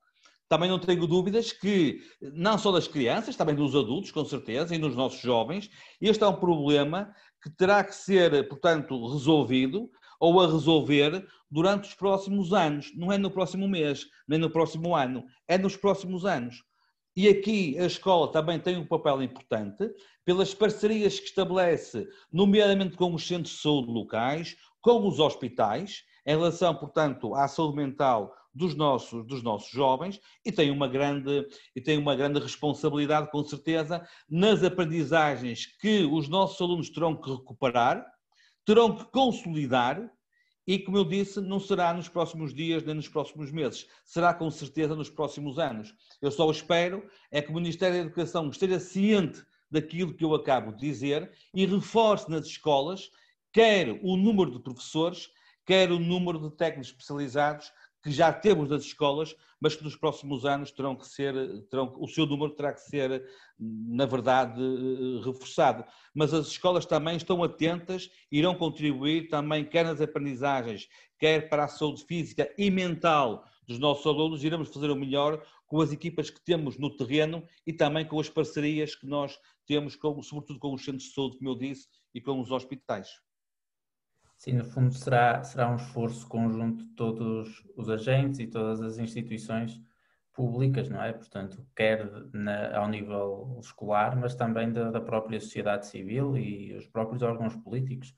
Também 0.47 0.69
não 0.69 0.77
tenho 0.77 1.07
dúvidas 1.07 1.51
que, 1.51 2.01
não 2.21 2.57
só 2.57 2.71
das 2.71 2.87
crianças, 2.87 3.35
também 3.35 3.55
dos 3.55 3.75
adultos, 3.75 4.11
com 4.11 4.23
certeza, 4.23 4.75
e 4.75 4.79
dos 4.79 4.95
nossos 4.95 5.19
jovens, 5.19 5.69
este 5.99 6.23
é 6.23 6.27
um 6.27 6.35
problema 6.35 7.11
que 7.41 7.49
terá 7.49 7.83
que 7.83 7.95
ser, 7.95 8.47
portanto, 8.47 9.11
resolvido 9.11 9.89
ou 10.19 10.39
a 10.39 10.45
resolver 10.45 11.25
durante 11.49 11.89
os 11.89 11.95
próximos 11.95 12.53
anos. 12.53 12.91
Não 12.95 13.11
é 13.11 13.17
no 13.17 13.31
próximo 13.31 13.67
mês, 13.67 14.05
nem 14.27 14.37
no 14.37 14.49
próximo 14.49 14.95
ano, 14.95 15.23
é 15.47 15.57
nos 15.57 15.75
próximos 15.75 16.25
anos. 16.25 16.63
E 17.15 17.29
aqui 17.29 17.79
a 17.79 17.85
escola 17.85 18.29
também 18.29 18.59
tem 18.59 18.75
um 18.75 18.85
papel 18.85 19.23
importante 19.23 19.89
pelas 20.25 20.53
parcerias 20.53 21.17
que 21.17 21.27
estabelece, 21.27 22.05
nomeadamente 22.31 22.97
com 22.97 23.13
os 23.13 23.25
centros 23.25 23.55
de 23.55 23.61
saúde 23.61 23.89
locais, 23.89 24.57
com 24.81 25.07
os 25.07 25.19
hospitais, 25.19 26.03
em 26.25 26.35
relação, 26.35 26.75
portanto, 26.75 27.33
à 27.33 27.47
saúde 27.47 27.77
mental 27.77 28.35
dos 28.53 28.75
nossos, 28.75 29.25
dos 29.27 29.43
nossos 29.43 29.69
jovens 29.69 30.19
e 30.43 30.51
tem 30.51 30.71
uma 30.71 30.87
grande 30.87 31.45
e 31.75 31.81
tem 31.81 31.97
uma 31.97 32.15
grande 32.15 32.39
responsabilidade 32.39 33.29
com 33.29 33.43
certeza 33.43 34.05
nas 34.29 34.63
aprendizagens 34.63 35.65
que 35.79 36.03
os 36.05 36.29
nossos 36.29 36.59
alunos 36.61 36.89
terão 36.89 37.15
que 37.15 37.29
recuperar, 37.29 38.05
terão 38.65 38.95
que 38.95 39.05
consolidar 39.05 40.09
e, 40.67 40.79
como 40.79 40.97
eu 40.97 41.05
disse, 41.05 41.39
não 41.39 41.59
será 41.59 41.93
nos 41.93 42.09
próximos 42.09 42.53
dias 42.53 42.83
nem 42.83 42.95
nos 42.95 43.07
próximos 43.07 43.51
meses, 43.51 43.87
será 44.03 44.33
com 44.33 44.49
certeza 44.49 44.95
nos 44.95 45.09
próximos 45.09 45.59
anos. 45.59 45.93
Eu 46.21 46.31
só 46.31 46.49
espero 46.49 47.07
é 47.31 47.41
que 47.41 47.51
o 47.51 47.55
Ministério 47.55 47.95
da 47.95 48.01
Educação 48.01 48.49
esteja 48.49 48.79
ciente 48.79 49.43
daquilo 49.69 50.13
que 50.13 50.23
eu 50.23 50.33
acabo 50.33 50.71
de 50.71 50.79
dizer 50.79 51.31
e 51.53 51.65
reforce 51.65 52.29
nas 52.29 52.45
escolas 52.45 53.09
quer 53.55 53.97
o 54.03 54.17
número 54.17 54.51
de 54.51 54.59
professores, 54.59 55.29
quer 55.65 55.89
o 55.89 55.97
número 55.97 56.37
de 56.37 56.53
técnicos 56.57 56.89
especializados 56.89 57.71
que 58.05 58.11
já 58.11 58.31
temos 58.31 58.69
nas 58.69 58.83
escolas, 58.83 59.35
mas 59.59 59.75
que 59.75 59.83
nos 59.83 59.95
próximos 59.95 60.45
anos 60.45 60.69
terão 60.69 60.95
que 60.95 61.07
ser, 61.07 61.33
terão, 61.71 61.91
o 61.97 62.07
seu 62.07 62.27
número 62.27 62.51
terá 62.51 62.71
que 62.71 62.81
ser, 62.81 63.27
na 63.57 64.05
verdade, 64.05 64.61
eh, 64.61 65.25
reforçado. 65.25 65.83
Mas 66.13 66.31
as 66.31 66.45
escolas 66.45 66.85
também 66.85 67.17
estão 67.17 67.43
atentas, 67.43 68.11
irão 68.31 68.53
contribuir 68.53 69.27
também, 69.27 69.65
quer 69.65 69.83
nas 69.85 69.99
aprendizagens, 69.99 70.87
quer 71.17 71.49
para 71.49 71.63
a 71.63 71.67
saúde 71.67 72.05
física 72.05 72.47
e 72.59 72.69
mental 72.69 73.43
dos 73.67 73.79
nossos 73.79 74.05
alunos, 74.05 74.43
iremos 74.43 74.69
fazer 74.69 74.91
o 74.91 74.95
melhor 74.95 75.43
com 75.65 75.81
as 75.81 75.91
equipas 75.91 76.29
que 76.29 76.45
temos 76.45 76.77
no 76.77 76.95
terreno 76.95 77.43
e 77.65 77.73
também 77.73 78.05
com 78.05 78.19
as 78.19 78.29
parcerias 78.29 78.93
que 78.93 79.07
nós 79.07 79.35
temos, 79.65 79.95
com, 79.95 80.21
sobretudo 80.21 80.59
com 80.59 80.75
os 80.75 80.85
centros 80.85 81.05
de 81.05 81.13
saúde, 81.15 81.39
como 81.39 81.49
eu 81.49 81.55
disse, 81.55 81.87
e 82.13 82.21
com 82.21 82.39
os 82.39 82.51
hospitais. 82.51 83.09
Sim, 84.45 84.57
no 84.57 84.63
fundo 84.63 84.93
será, 84.93 85.43
será 85.43 85.71
um 85.71 85.75
esforço 85.75 86.27
conjunto 86.27 86.83
de 86.83 86.89
todos 86.91 87.65
os 87.75 87.89
agentes 87.89 88.39
e 88.39 88.45
todas 88.45 88.79
as 88.79 88.99
instituições 88.99 89.81
públicas, 90.31 90.87
não 90.87 91.01
é? 91.01 91.13
Portanto, 91.13 91.65
quer 91.75 92.05
na, 92.31 92.77
ao 92.77 92.87
nível 92.87 93.57
escolar, 93.59 94.15
mas 94.15 94.35
também 94.35 94.71
da, 94.71 94.91
da, 94.91 95.01
própria 95.01 95.39
sociedade 95.39 95.87
civil 95.87 96.37
e 96.37 96.75
os 96.75 96.85
próprios 96.85 97.23
órgãos 97.23 97.55
políticos. 97.55 98.15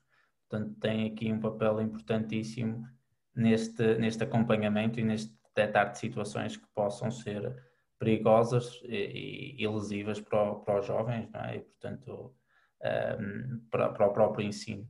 Portanto, 0.50 0.78
tem 0.82 1.08
aqui 1.08 1.32
um 1.32 1.40
papel 1.40 1.80
importantíssimo 1.80 2.86
neste, 3.34 3.98
neste 3.98 4.22
acompanhamento 4.22 5.00
e 5.00 5.06
neste 5.06 5.34
detectar 5.56 5.92
de 5.92 5.98
situações 5.98 6.58
que 6.58 6.68
possam 6.76 7.10
ser 7.10 7.56
perigosas 7.98 8.82
e, 8.84 9.56
e, 9.58 9.66
lesivas 9.66 10.20
para, 10.20 10.52
o, 10.52 10.60
para, 10.60 10.82
os 10.82 10.86
jovens, 10.86 11.32
não 11.32 11.40
é? 11.40 11.56
E, 11.56 11.60
portanto, 11.62 12.36
um, 12.84 13.62
para, 13.72 13.90
para 13.94 14.08
o 14.08 14.12
próprio 14.12 14.46
ensino. 14.46 14.86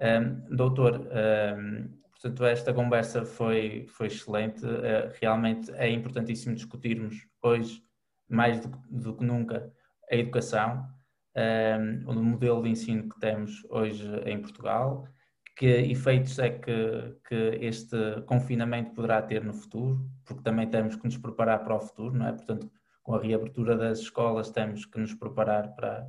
Um, 0.00 0.54
doutor, 0.54 1.08
um, 1.08 1.88
portanto, 2.12 2.44
esta 2.44 2.72
conversa 2.72 3.24
foi, 3.24 3.86
foi 3.88 4.08
excelente. 4.08 4.64
Uh, 4.64 5.12
realmente 5.20 5.70
é 5.72 5.90
importantíssimo 5.90 6.54
discutirmos 6.54 7.26
hoje, 7.42 7.82
mais 8.28 8.60
do, 8.60 8.70
do 8.90 9.16
que 9.16 9.24
nunca, 9.24 9.72
a 10.10 10.16
educação, 10.16 10.86
um, 11.36 12.10
o 12.10 12.22
modelo 12.22 12.62
de 12.62 12.70
ensino 12.70 13.08
que 13.08 13.18
temos 13.20 13.64
hoje 13.70 14.08
em 14.24 14.40
Portugal, 14.40 15.06
que 15.56 15.66
efeitos 15.66 16.38
é 16.38 16.50
que, 16.50 17.16
que 17.26 17.58
este 17.62 17.96
confinamento 18.26 18.92
poderá 18.92 19.22
ter 19.22 19.42
no 19.42 19.54
futuro, 19.54 20.06
porque 20.24 20.42
também 20.42 20.68
temos 20.68 20.96
que 20.96 21.04
nos 21.04 21.16
preparar 21.16 21.64
para 21.64 21.76
o 21.76 21.80
futuro, 21.80 22.14
não 22.14 22.26
é? 22.26 22.32
Portanto, 22.32 22.70
com 23.02 23.14
a 23.14 23.22
reabertura 23.22 23.76
das 23.76 24.00
escolas, 24.00 24.50
temos 24.50 24.84
que 24.84 24.98
nos 24.98 25.14
preparar 25.14 25.74
para, 25.74 26.06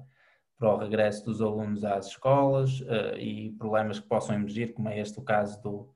para 0.57 0.73
o 0.73 0.77
regresso 0.77 1.23
dos 1.25 1.41
alunos 1.41 1.83
às 1.83 2.07
escolas 2.07 2.81
uh, 2.81 3.17
e 3.17 3.51
problemas 3.57 3.99
que 3.99 4.07
possam 4.07 4.35
emergir, 4.35 4.73
como 4.73 4.89
é 4.89 4.99
este 4.99 5.19
o 5.19 5.23
caso 5.23 5.61
do, 5.61 5.93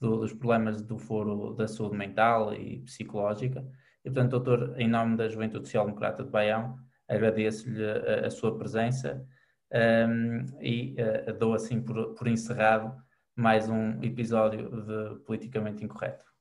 do, 0.00 0.18
dos 0.18 0.32
problemas 0.32 0.82
do 0.82 0.98
foro 0.98 1.54
da 1.54 1.66
saúde 1.66 1.96
mental 1.96 2.54
e 2.54 2.80
psicológica. 2.80 3.66
E, 4.04 4.10
portanto, 4.10 4.30
doutor, 4.30 4.74
em 4.78 4.88
nome 4.88 5.16
da 5.16 5.28
Juventude 5.28 5.66
Social 5.66 5.86
Democrata 5.86 6.22
de 6.22 6.30
Baião, 6.30 6.76
agradeço-lhe 7.08 7.84
a, 7.84 8.26
a, 8.26 8.30
sua 8.30 8.56
presença 8.56 9.26
um, 9.72 9.76
ehm, 9.76 10.46
e 10.60 10.96
uh, 11.28 11.38
dou 11.38 11.54
assim 11.54 11.82
por, 11.82 12.14
por 12.14 12.28
encerrado 12.28 12.94
mais 13.36 13.68
um 13.68 14.00
episódio 14.02 14.70
de 14.82 15.20
Politicamente 15.24 15.84
Incorreto. 15.84 16.33